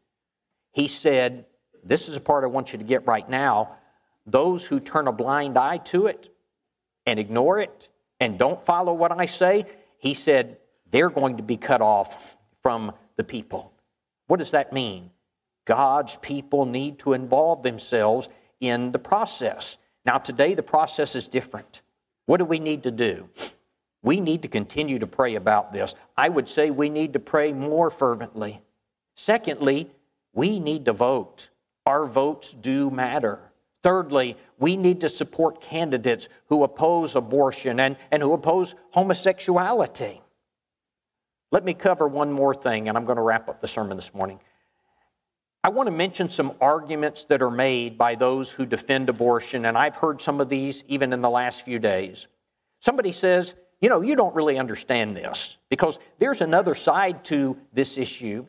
He 0.73 0.89
said, 0.89 1.47
This 1.85 2.09
is 2.09 2.17
a 2.17 2.21
part 2.21 2.45
I 2.45 2.49
want 2.49 2.73
you 2.73 2.79
to 2.79 2.85
get 2.85 3.07
right 3.07 3.29
now. 3.29 3.77
Those 4.27 4.67
who 4.67 4.81
turn 4.81 5.09
a 5.09 5.13
blind 5.13 5.59
eye 5.59 5.79
to 5.79 6.07
it 6.07 6.29
and 7.07 7.19
ignore 7.19 7.61
it 7.61 7.89
and 8.21 8.39
don't 8.39 8.61
follow 8.65 8.93
what 8.93 9.13
I 9.13 9.27
say, 9.27 9.65
he 9.99 10.15
said, 10.15 10.59
they're 10.91 11.11
going 11.11 11.37
to 11.39 11.43
be 11.43 11.57
cut 11.57 11.81
off 11.81 12.37
from 12.63 12.93
the 13.17 13.25
people. 13.25 13.73
What 14.31 14.39
does 14.39 14.53
that 14.53 14.73
mean? 14.73 15.11
God's 15.65 16.15
people 16.15 16.65
need 16.65 17.01
to 17.01 17.15
involve 17.15 17.63
themselves 17.63 18.29
in 18.61 18.93
the 18.93 18.99
process. 19.01 19.77
Now, 20.07 20.19
today 20.19 20.55
the 20.55 20.63
process 20.63 21.17
is 21.17 21.27
different. 21.27 21.83
What 22.27 22.37
do 22.37 22.45
we 22.45 22.61
need 22.61 22.85
to 22.85 22.93
do? 22.93 23.29
We 24.05 24.21
need 24.21 24.43
to 24.43 24.49
continue 24.49 25.01
to 25.01 25.07
pray 25.09 25.35
about 25.35 25.73
this. 25.73 25.97
I 26.17 26.29
would 26.29 26.49
say 26.49 26.71
we 26.71 26.89
need 26.89 27.15
to 27.15 27.19
pray 27.19 27.53
more 27.53 27.91
fervently. 27.91 28.63
Secondly, 29.17 29.91
we 30.33 30.61
need 30.61 30.85
to 30.85 30.93
vote. 30.93 31.49
Our 31.85 32.07
votes 32.07 32.55
do 32.55 32.89
matter. 32.89 33.41
Thirdly, 33.83 34.37
we 34.61 34.77
need 34.77 35.01
to 35.01 35.09
support 35.09 35.61
candidates 35.61 36.29
who 36.47 36.63
oppose 36.63 37.17
abortion 37.17 37.81
and, 37.81 37.97
and 38.13 38.23
who 38.23 38.33
oppose 38.33 38.77
homosexuality. 38.93 40.21
Let 41.53 41.65
me 41.65 41.75
cover 41.75 42.07
one 42.07 42.33
more 42.33 42.55
thing, 42.55 42.89
and 42.89 42.97
I'm 42.97 43.05
going 43.05 43.17
to 43.17 43.23
wrap 43.23 43.49
up 43.49 43.61
the 43.61 43.69
sermon 43.69 43.97
this 43.97 44.15
morning. 44.15 44.39
I 45.65 45.69
want 45.69 45.89
to 45.89 45.93
mention 45.93 46.31
some 46.31 46.55
arguments 46.61 47.25
that 47.25 47.43
are 47.43 47.51
made 47.51 47.99
by 47.99 48.15
those 48.15 48.51
who 48.51 48.65
defend 48.65 49.09
abortion, 49.09 49.67
and 49.67 49.77
I've 49.77 49.97
heard 49.97 50.21
some 50.21 50.41
of 50.41 50.49
these 50.49 50.85
even 50.87 51.13
in 51.13 51.21
the 51.21 51.29
last 51.29 51.65
few 51.65 51.79
days. 51.79 52.29
Somebody 52.79 53.13
says, 53.13 53.55
You 53.81 53.89
know, 53.89 54.01
you 54.01 54.17
don't 54.17 54.35
really 54.35 54.59
understand 54.59 55.15
this 55.15 55.57
because 55.69 55.99
there's 56.19 56.41
another 56.41 56.75
side 56.75 57.25
to 57.25 57.59
this 57.73 57.99
issue. 57.99 58.47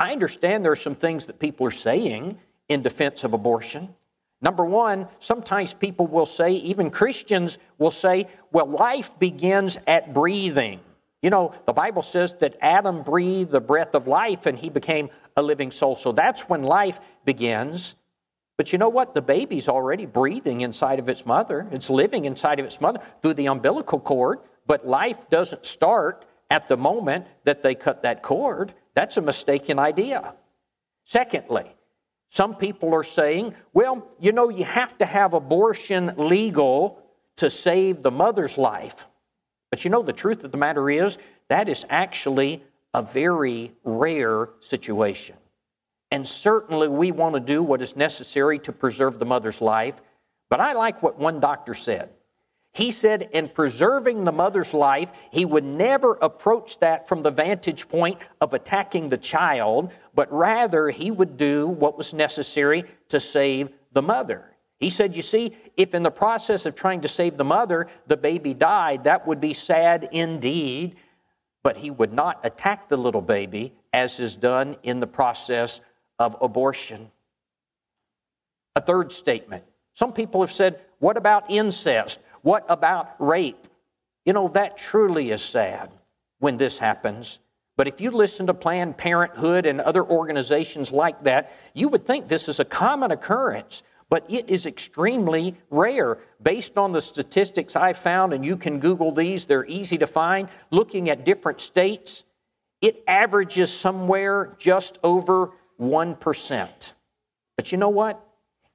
I 0.00 0.12
understand 0.12 0.64
there 0.64 0.72
are 0.72 0.76
some 0.76 0.94
things 0.94 1.26
that 1.26 1.38
people 1.38 1.66
are 1.66 1.70
saying 1.70 2.38
in 2.68 2.82
defense 2.82 3.22
of 3.22 3.34
abortion. 3.34 3.94
Number 4.40 4.64
one, 4.64 5.06
sometimes 5.18 5.74
people 5.74 6.06
will 6.06 6.24
say, 6.24 6.52
even 6.52 6.90
Christians 6.90 7.58
will 7.78 7.90
say, 7.90 8.26
well, 8.50 8.66
life 8.66 9.10
begins 9.18 9.76
at 9.86 10.14
breathing. 10.14 10.80
You 11.22 11.30
know, 11.30 11.52
the 11.66 11.72
Bible 11.72 12.02
says 12.02 12.34
that 12.40 12.56
Adam 12.60 13.02
breathed 13.02 13.50
the 13.50 13.60
breath 13.60 13.94
of 13.94 14.06
life 14.06 14.46
and 14.46 14.58
he 14.58 14.70
became 14.70 15.10
a 15.36 15.42
living 15.42 15.70
soul. 15.70 15.94
So 15.96 16.12
that's 16.12 16.48
when 16.48 16.62
life 16.62 16.98
begins. 17.24 17.94
But 18.56 18.72
you 18.72 18.78
know 18.78 18.88
what? 18.88 19.12
The 19.12 19.22
baby's 19.22 19.68
already 19.68 20.06
breathing 20.06 20.62
inside 20.62 20.98
of 20.98 21.08
its 21.08 21.26
mother. 21.26 21.66
It's 21.72 21.90
living 21.90 22.24
inside 22.24 22.58
of 22.58 22.66
its 22.66 22.80
mother 22.80 23.00
through 23.20 23.34
the 23.34 23.46
umbilical 23.46 24.00
cord. 24.00 24.40
But 24.66 24.86
life 24.86 25.28
doesn't 25.28 25.66
start 25.66 26.24
at 26.50 26.66
the 26.66 26.76
moment 26.76 27.26
that 27.44 27.62
they 27.62 27.74
cut 27.74 28.02
that 28.02 28.22
cord. 28.22 28.74
That's 28.94 29.16
a 29.16 29.22
mistaken 29.22 29.78
idea. 29.78 30.34
Secondly, 31.04 31.74
some 32.30 32.54
people 32.54 32.94
are 32.94 33.04
saying, 33.04 33.54
well, 33.72 34.08
you 34.20 34.32
know, 34.32 34.48
you 34.48 34.64
have 34.64 34.96
to 34.98 35.04
have 35.04 35.34
abortion 35.34 36.14
legal 36.16 37.02
to 37.36 37.50
save 37.50 38.02
the 38.02 38.10
mother's 38.10 38.56
life. 38.56 39.06
But 39.70 39.84
you 39.84 39.90
know, 39.90 40.02
the 40.02 40.12
truth 40.12 40.44
of 40.44 40.52
the 40.52 40.58
matter 40.58 40.90
is, 40.90 41.18
that 41.48 41.68
is 41.68 41.86
actually 41.88 42.62
a 42.92 43.02
very 43.02 43.72
rare 43.84 44.48
situation. 44.60 45.36
And 46.10 46.26
certainly 46.26 46.88
we 46.88 47.12
want 47.12 47.34
to 47.34 47.40
do 47.40 47.62
what 47.62 47.82
is 47.82 47.94
necessary 47.94 48.58
to 48.60 48.72
preserve 48.72 49.18
the 49.18 49.24
mother's 49.24 49.60
life. 49.60 49.94
But 50.48 50.60
I 50.60 50.72
like 50.72 51.02
what 51.02 51.18
one 51.18 51.38
doctor 51.38 51.74
said. 51.74 52.10
He 52.72 52.90
said, 52.90 53.28
in 53.32 53.48
preserving 53.48 54.24
the 54.24 54.32
mother's 54.32 54.72
life, 54.72 55.10
he 55.32 55.44
would 55.44 55.64
never 55.64 56.14
approach 56.14 56.78
that 56.78 57.08
from 57.08 57.22
the 57.22 57.30
vantage 57.30 57.88
point 57.88 58.18
of 58.40 58.54
attacking 58.54 59.08
the 59.08 59.18
child, 59.18 59.92
but 60.14 60.32
rather 60.32 60.88
he 60.88 61.10
would 61.10 61.36
do 61.36 61.66
what 61.66 61.96
was 61.96 62.14
necessary 62.14 62.84
to 63.08 63.18
save 63.18 63.70
the 63.92 64.02
mother. 64.02 64.44
He 64.80 64.90
said, 64.90 65.14
You 65.14 65.22
see, 65.22 65.54
if 65.76 65.94
in 65.94 66.02
the 66.02 66.10
process 66.10 66.66
of 66.66 66.74
trying 66.74 67.02
to 67.02 67.08
save 67.08 67.36
the 67.36 67.44
mother, 67.44 67.86
the 68.06 68.16
baby 68.16 68.54
died, 68.54 69.04
that 69.04 69.26
would 69.26 69.40
be 69.40 69.52
sad 69.52 70.08
indeed, 70.10 70.96
but 71.62 71.76
he 71.76 71.90
would 71.90 72.12
not 72.12 72.40
attack 72.42 72.88
the 72.88 72.96
little 72.96 73.20
baby 73.20 73.74
as 73.92 74.18
is 74.18 74.34
done 74.34 74.76
in 74.82 74.98
the 74.98 75.06
process 75.06 75.80
of 76.18 76.36
abortion. 76.40 77.10
A 78.74 78.80
third 78.80 79.12
statement. 79.12 79.64
Some 79.94 80.12
people 80.12 80.40
have 80.40 80.52
said, 80.52 80.80
What 80.98 81.18
about 81.18 81.50
incest? 81.50 82.18
What 82.42 82.64
about 82.68 83.14
rape? 83.18 83.66
You 84.24 84.32
know, 84.32 84.48
that 84.48 84.78
truly 84.78 85.30
is 85.30 85.42
sad 85.42 85.90
when 86.38 86.56
this 86.56 86.78
happens. 86.78 87.38
But 87.76 87.88
if 87.88 88.00
you 88.00 88.10
listen 88.10 88.46
to 88.46 88.54
Planned 88.54 88.96
Parenthood 88.96 89.66
and 89.66 89.80
other 89.80 90.04
organizations 90.04 90.92
like 90.92 91.22
that, 91.24 91.52
you 91.74 91.88
would 91.88 92.06
think 92.06 92.28
this 92.28 92.48
is 92.48 92.60
a 92.60 92.64
common 92.64 93.10
occurrence, 93.10 93.82
but 94.10 94.26
it 94.28 94.50
is 94.50 94.66
extremely 94.66 95.56
rare. 95.70 96.18
Based 96.42 96.76
on 96.76 96.92
the 96.92 97.00
statistics 97.00 97.74
I 97.74 97.94
found, 97.94 98.34
and 98.34 98.44
you 98.44 98.58
can 98.58 98.78
Google 98.78 99.12
these, 99.12 99.46
they're 99.46 99.64
easy 99.64 99.96
to 99.98 100.06
find, 100.06 100.50
looking 100.70 101.08
at 101.08 101.24
different 101.24 101.62
states, 101.62 102.24
it 102.82 103.02
averages 103.06 103.72
somewhere 103.72 104.52
just 104.58 104.98
over 105.02 105.52
1%. 105.80 106.92
But 107.56 107.72
you 107.72 107.78
know 107.78 107.88
what? 107.88 108.26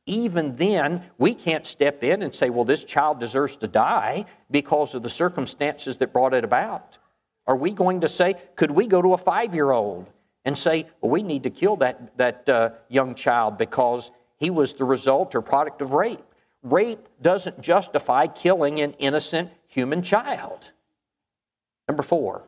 even 0.05 0.55
then, 0.55 1.03
we 1.17 1.33
can't 1.33 1.65
step 1.65 2.03
in 2.03 2.21
and 2.21 2.33
say, 2.33 2.49
well, 2.49 2.63
this 2.65 2.83
child 2.83 3.19
deserves 3.19 3.55
to 3.57 3.67
die 3.67 4.25
because 4.51 4.93
of 4.93 5.01
the 5.01 5.09
circumstances 5.09 5.97
that 5.97 6.13
brought 6.13 6.33
it 6.33 6.43
about. 6.43 6.97
Are 7.47 7.55
we 7.55 7.71
going 7.71 8.01
to 8.01 8.07
say, 8.07 8.35
could 8.55 8.71
we 8.71 8.87
go 8.87 9.01
to 9.01 9.13
a 9.13 9.17
five 9.17 9.53
year 9.55 9.71
old 9.71 10.05
and 10.45 10.55
say, 10.55 10.87
well, 11.01 11.11
we 11.11 11.23
need 11.23 11.43
to 11.43 11.49
kill 11.49 11.77
that, 11.77 12.15
that 12.17 12.47
uh, 12.49 12.69
young 12.87 13.15
child 13.15 13.57
because 13.57 14.11
he 14.45 14.51
was 14.51 14.75
the 14.75 14.85
result 14.85 15.33
or 15.33 15.41
product 15.41 15.81
of 15.81 15.93
rape? 15.93 16.23
Rape 16.61 16.99
doesn't 17.19 17.61
justify 17.61 18.27
killing 18.27 18.79
an 18.79 18.93
innocent 18.99 19.49
human 19.67 20.03
child. 20.03 20.71
Number 21.87 22.03
four, 22.03 22.43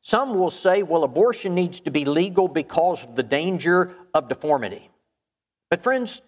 some 0.00 0.38
will 0.38 0.50
say, 0.50 0.84
well, 0.84 1.02
abortion 1.02 1.56
needs 1.56 1.80
to 1.80 1.90
be 1.90 2.04
legal 2.04 2.46
because 2.46 3.02
of 3.02 3.16
the 3.16 3.24
danger 3.24 3.90
of 4.14 4.28
deformity. 4.28 4.90
But, 5.70 5.82
friends, 5.82 6.22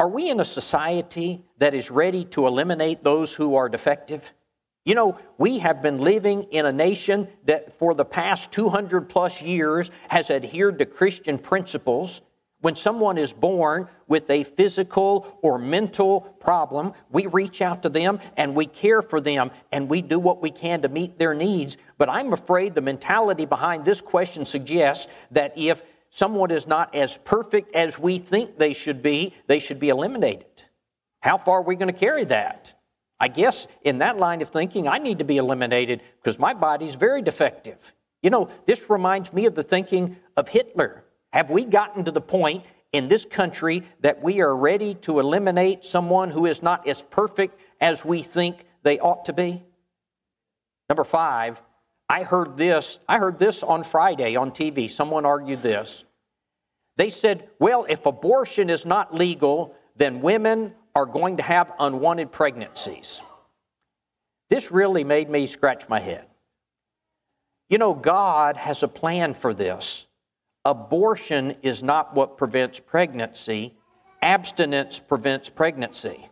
are 0.00 0.08
we 0.08 0.30
in 0.30 0.40
a 0.40 0.44
society 0.44 1.44
that 1.58 1.74
is 1.74 1.92
ready 1.92 2.24
to 2.26 2.48
eliminate 2.48 3.02
those 3.02 3.32
who 3.32 3.54
are 3.54 3.68
defective? 3.68 4.34
You 4.84 4.96
know, 4.96 5.16
we 5.38 5.58
have 5.58 5.80
been 5.80 5.98
living 5.98 6.42
in 6.50 6.66
a 6.66 6.72
nation 6.72 7.28
that 7.44 7.72
for 7.72 7.94
the 7.94 8.04
past 8.04 8.50
200 8.50 9.08
plus 9.08 9.40
years 9.42 9.92
has 10.08 10.28
adhered 10.28 10.80
to 10.80 10.86
Christian 10.86 11.38
principles. 11.38 12.20
When 12.60 12.74
someone 12.74 13.18
is 13.18 13.32
born 13.32 13.88
with 14.08 14.28
a 14.30 14.42
physical 14.42 15.38
or 15.42 15.58
mental 15.58 16.22
problem, 16.40 16.92
we 17.10 17.26
reach 17.26 17.62
out 17.62 17.82
to 17.82 17.88
them 17.88 18.18
and 18.36 18.56
we 18.56 18.66
care 18.66 19.00
for 19.00 19.20
them 19.20 19.52
and 19.70 19.88
we 19.88 20.02
do 20.02 20.18
what 20.18 20.42
we 20.42 20.50
can 20.50 20.82
to 20.82 20.88
meet 20.88 21.18
their 21.18 21.34
needs. 21.34 21.76
But 21.98 22.08
I'm 22.08 22.32
afraid 22.32 22.74
the 22.74 22.80
mentality 22.80 23.44
behind 23.44 23.84
this 23.84 24.00
question 24.00 24.44
suggests 24.44 25.06
that 25.30 25.52
if 25.56 25.82
someone 26.10 26.50
is 26.50 26.66
not 26.66 26.94
as 26.96 27.16
perfect 27.18 27.76
as 27.76 27.96
we 27.96 28.18
think 28.18 28.58
they 28.58 28.72
should 28.72 29.02
be, 29.02 29.34
they 29.46 29.60
should 29.60 29.78
be 29.78 29.90
eliminated. 29.90 30.64
How 31.20 31.36
far 31.36 31.58
are 31.58 31.62
we 31.62 31.76
going 31.76 31.92
to 31.92 31.98
carry 31.98 32.24
that? 32.24 32.74
I 33.20 33.28
guess 33.28 33.68
in 33.82 33.98
that 33.98 34.16
line 34.16 34.42
of 34.42 34.48
thinking, 34.48 34.88
I 34.88 34.98
need 34.98 35.18
to 35.18 35.24
be 35.24 35.36
eliminated 35.36 36.02
because 36.20 36.38
my 36.38 36.54
body's 36.54 36.96
very 36.96 37.22
defective. 37.22 37.92
You 38.22 38.30
know, 38.30 38.48
this 38.66 38.90
reminds 38.90 39.32
me 39.32 39.46
of 39.46 39.54
the 39.54 39.62
thinking 39.62 40.16
of 40.36 40.48
Hitler. 40.48 41.04
Have 41.32 41.50
we 41.50 41.64
gotten 41.64 42.04
to 42.04 42.10
the 42.10 42.20
point 42.20 42.64
in 42.92 43.08
this 43.08 43.24
country 43.24 43.82
that 44.00 44.22
we 44.22 44.40
are 44.40 44.56
ready 44.56 44.94
to 44.94 45.20
eliminate 45.20 45.84
someone 45.84 46.30
who 46.30 46.46
is 46.46 46.62
not 46.62 46.86
as 46.88 47.02
perfect 47.02 47.58
as 47.80 48.04
we 48.04 48.22
think 48.22 48.64
they 48.82 48.98
ought 48.98 49.26
to 49.26 49.32
be? 49.32 49.62
Number 50.88 51.04
five, 51.04 51.62
I 52.08 52.22
heard 52.22 52.56
this, 52.56 52.98
I 53.06 53.18
heard 53.18 53.38
this 53.38 53.62
on 53.62 53.84
Friday 53.84 54.36
on 54.36 54.50
TV. 54.50 54.90
Someone 54.90 55.26
argued 55.26 55.62
this. 55.62 56.04
They 56.96 57.10
said, 57.10 57.48
well, 57.58 57.86
if 57.88 58.06
abortion 58.06 58.70
is 58.70 58.86
not 58.86 59.14
legal, 59.14 59.74
then 59.96 60.20
women 60.20 60.74
are 60.94 61.06
going 61.06 61.36
to 61.36 61.42
have 61.42 61.72
unwanted 61.78 62.32
pregnancies. 62.32 63.20
This 64.50 64.72
really 64.72 65.04
made 65.04 65.28
me 65.28 65.46
scratch 65.46 65.88
my 65.88 66.00
head. 66.00 66.24
You 67.68 67.78
know, 67.78 67.92
God 67.94 68.56
has 68.56 68.82
a 68.82 68.88
plan 68.88 69.34
for 69.34 69.52
this. 69.52 70.06
Abortion 70.64 71.56
is 71.62 71.82
not 71.82 72.14
what 72.14 72.36
prevents 72.36 72.80
pregnancy, 72.80 73.74
abstinence 74.22 75.00
prevents 75.00 75.48
pregnancy. 75.48 76.28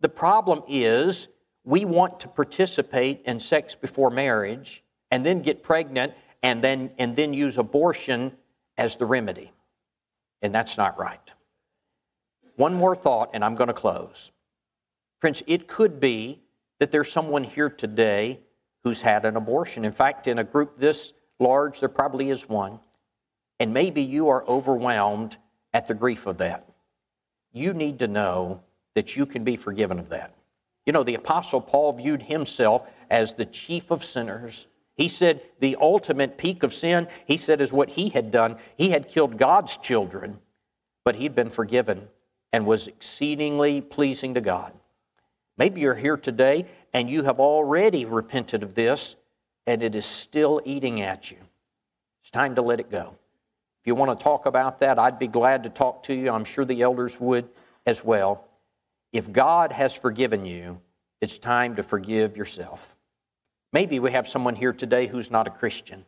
The 0.00 0.08
problem 0.08 0.62
is 0.68 1.28
we 1.64 1.84
want 1.84 2.20
to 2.20 2.28
participate 2.28 3.22
in 3.24 3.38
sex 3.38 3.74
before 3.74 4.10
marriage 4.10 4.82
and 5.10 5.24
then 5.24 5.42
get 5.42 5.62
pregnant 5.62 6.14
and 6.42 6.62
then, 6.62 6.90
and 6.98 7.14
then 7.14 7.34
use 7.34 7.58
abortion 7.58 8.32
as 8.78 8.96
the 8.96 9.06
remedy. 9.06 9.52
And 10.42 10.54
that's 10.54 10.78
not 10.78 10.98
right. 10.98 11.32
One 12.56 12.74
more 12.74 12.96
thought, 12.96 13.30
and 13.34 13.44
I'm 13.44 13.54
going 13.54 13.68
to 13.68 13.74
close. 13.74 14.30
Friends, 15.20 15.42
it 15.46 15.68
could 15.68 16.00
be 16.00 16.40
that 16.78 16.90
there's 16.90 17.12
someone 17.12 17.44
here 17.44 17.68
today 17.68 18.40
who's 18.84 19.02
had 19.02 19.26
an 19.26 19.36
abortion. 19.36 19.84
In 19.84 19.92
fact, 19.92 20.26
in 20.26 20.38
a 20.38 20.44
group 20.44 20.78
this 20.78 21.12
large, 21.38 21.80
there 21.80 21.90
probably 21.90 22.30
is 22.30 22.48
one. 22.48 22.80
And 23.60 23.72
maybe 23.72 24.02
you 24.02 24.30
are 24.30 24.44
overwhelmed 24.48 25.36
at 25.72 25.86
the 25.86 25.94
grief 25.94 26.26
of 26.26 26.38
that. 26.38 26.68
You 27.52 27.72
need 27.72 28.00
to 28.00 28.08
know 28.08 28.62
that 28.94 29.14
you 29.16 29.26
can 29.26 29.44
be 29.44 29.54
forgiven 29.54 30.00
of 30.00 30.08
that. 30.08 30.34
You 30.84 30.92
know, 30.92 31.04
the 31.04 31.14
Apostle 31.14 31.60
Paul 31.60 31.92
viewed 31.92 32.22
himself 32.22 32.90
as 33.08 33.34
the 33.34 33.44
chief 33.44 33.92
of 33.92 34.04
sinners 34.04 34.66
he 35.00 35.08
said 35.08 35.40
the 35.60 35.78
ultimate 35.80 36.36
peak 36.36 36.62
of 36.62 36.74
sin, 36.74 37.08
he 37.24 37.38
said, 37.38 37.62
is 37.62 37.72
what 37.72 37.88
he 37.88 38.10
had 38.10 38.30
done. 38.30 38.58
He 38.76 38.90
had 38.90 39.08
killed 39.08 39.38
God's 39.38 39.78
children, 39.78 40.38
but 41.06 41.16
he'd 41.16 41.34
been 41.34 41.48
forgiven 41.48 42.06
and 42.52 42.66
was 42.66 42.86
exceedingly 42.86 43.80
pleasing 43.80 44.34
to 44.34 44.42
God. 44.42 44.74
Maybe 45.56 45.80
you're 45.80 45.94
here 45.94 46.18
today 46.18 46.66
and 46.92 47.08
you 47.08 47.22
have 47.22 47.40
already 47.40 48.04
repented 48.04 48.62
of 48.62 48.74
this 48.74 49.16
and 49.66 49.82
it 49.82 49.94
is 49.94 50.04
still 50.04 50.60
eating 50.66 51.00
at 51.00 51.30
you. 51.30 51.38
It's 52.20 52.30
time 52.30 52.56
to 52.56 52.62
let 52.62 52.78
it 52.78 52.90
go. 52.90 53.16
If 53.80 53.86
you 53.86 53.94
want 53.94 54.18
to 54.18 54.22
talk 54.22 54.46
about 54.46 54.80
that, 54.80 54.98
I'd 54.98 55.18
be 55.18 55.26
glad 55.26 55.62
to 55.64 55.70
talk 55.70 56.02
to 56.04 56.14
you. 56.14 56.30
I'm 56.30 56.44
sure 56.44 56.64
the 56.64 56.82
elders 56.82 57.18
would 57.18 57.48
as 57.86 58.04
well. 58.04 58.46
If 59.12 59.32
God 59.32 59.72
has 59.72 59.94
forgiven 59.94 60.44
you, 60.44 60.80
it's 61.20 61.38
time 61.38 61.76
to 61.76 61.82
forgive 61.82 62.36
yourself. 62.36 62.96
Maybe 63.72 63.98
we 63.98 64.12
have 64.12 64.28
someone 64.28 64.54
here 64.54 64.72
today 64.72 65.06
who's 65.06 65.30
not 65.30 65.46
a 65.46 65.50
Christian. 65.50 66.04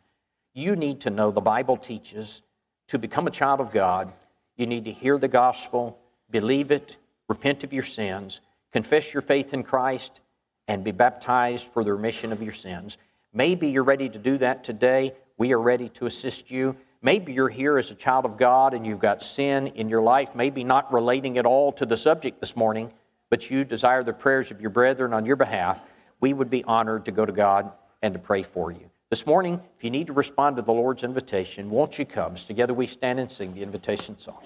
You 0.53 0.75
need 0.75 1.01
to 1.01 1.09
know 1.09 1.31
the 1.31 1.41
Bible 1.41 1.77
teaches 1.77 2.43
to 2.87 2.99
become 2.99 3.25
a 3.27 3.31
child 3.31 3.59
of 3.59 3.71
God, 3.71 4.13
you 4.55 4.67
need 4.67 4.85
to 4.85 4.91
hear 4.91 5.17
the 5.17 5.27
gospel, 5.27 5.97
believe 6.29 6.69
it, 6.69 6.97
repent 7.27 7.63
of 7.63 7.73
your 7.73 7.83
sins, 7.83 8.41
confess 8.71 9.13
your 9.13 9.21
faith 9.21 9.53
in 9.53 9.63
Christ, 9.63 10.21
and 10.67 10.83
be 10.83 10.91
baptized 10.91 11.67
for 11.69 11.83
the 11.83 11.93
remission 11.93 12.31
of 12.31 12.41
your 12.41 12.51
sins. 12.51 12.97
Maybe 13.33 13.69
you're 13.69 13.83
ready 13.83 14.09
to 14.09 14.19
do 14.19 14.37
that 14.39 14.63
today. 14.63 15.13
We 15.37 15.53
are 15.53 15.59
ready 15.59 15.89
to 15.89 16.05
assist 16.05 16.51
you. 16.51 16.75
Maybe 17.05 17.33
you're 17.33 17.49
here 17.49 17.77
as 17.77 17.91
a 17.91 17.95
child 17.95 18.23
of 18.23 18.37
God 18.37 18.73
and 18.73 18.87
you've 18.87 18.99
got 18.99 19.21
sin 19.21 19.67
in 19.67 19.89
your 19.89 20.01
life, 20.01 20.35
maybe 20.35 20.63
not 20.63 20.91
relating 20.93 21.37
at 21.37 21.45
all 21.45 21.73
to 21.73 21.85
the 21.85 21.97
subject 21.97 22.39
this 22.39 22.55
morning, 22.55 22.93
but 23.29 23.51
you 23.51 23.65
desire 23.65 24.03
the 24.03 24.13
prayers 24.13 24.51
of 24.51 24.61
your 24.61 24.69
brethren 24.69 25.11
on 25.11 25.25
your 25.25 25.35
behalf. 25.35 25.81
We 26.21 26.31
would 26.31 26.49
be 26.49 26.63
honored 26.63 27.03
to 27.05 27.11
go 27.11 27.25
to 27.25 27.33
God 27.33 27.73
and 28.01 28.13
to 28.13 28.19
pray 28.19 28.41
for 28.41 28.71
you. 28.71 28.89
This 29.09 29.27
morning, 29.27 29.59
if 29.77 29.83
you 29.83 29.89
need 29.89 30.07
to 30.07 30.13
respond 30.13 30.55
to 30.55 30.61
the 30.61 30.71
Lord's 30.71 31.03
invitation, 31.03 31.69
won't 31.69 31.99
you 31.99 32.05
come? 32.05 32.35
As 32.35 32.45
together 32.45 32.73
we 32.73 32.87
stand 32.87 33.19
and 33.19 33.29
sing 33.29 33.53
the 33.53 33.63
invitation 33.63 34.17
song. 34.17 34.39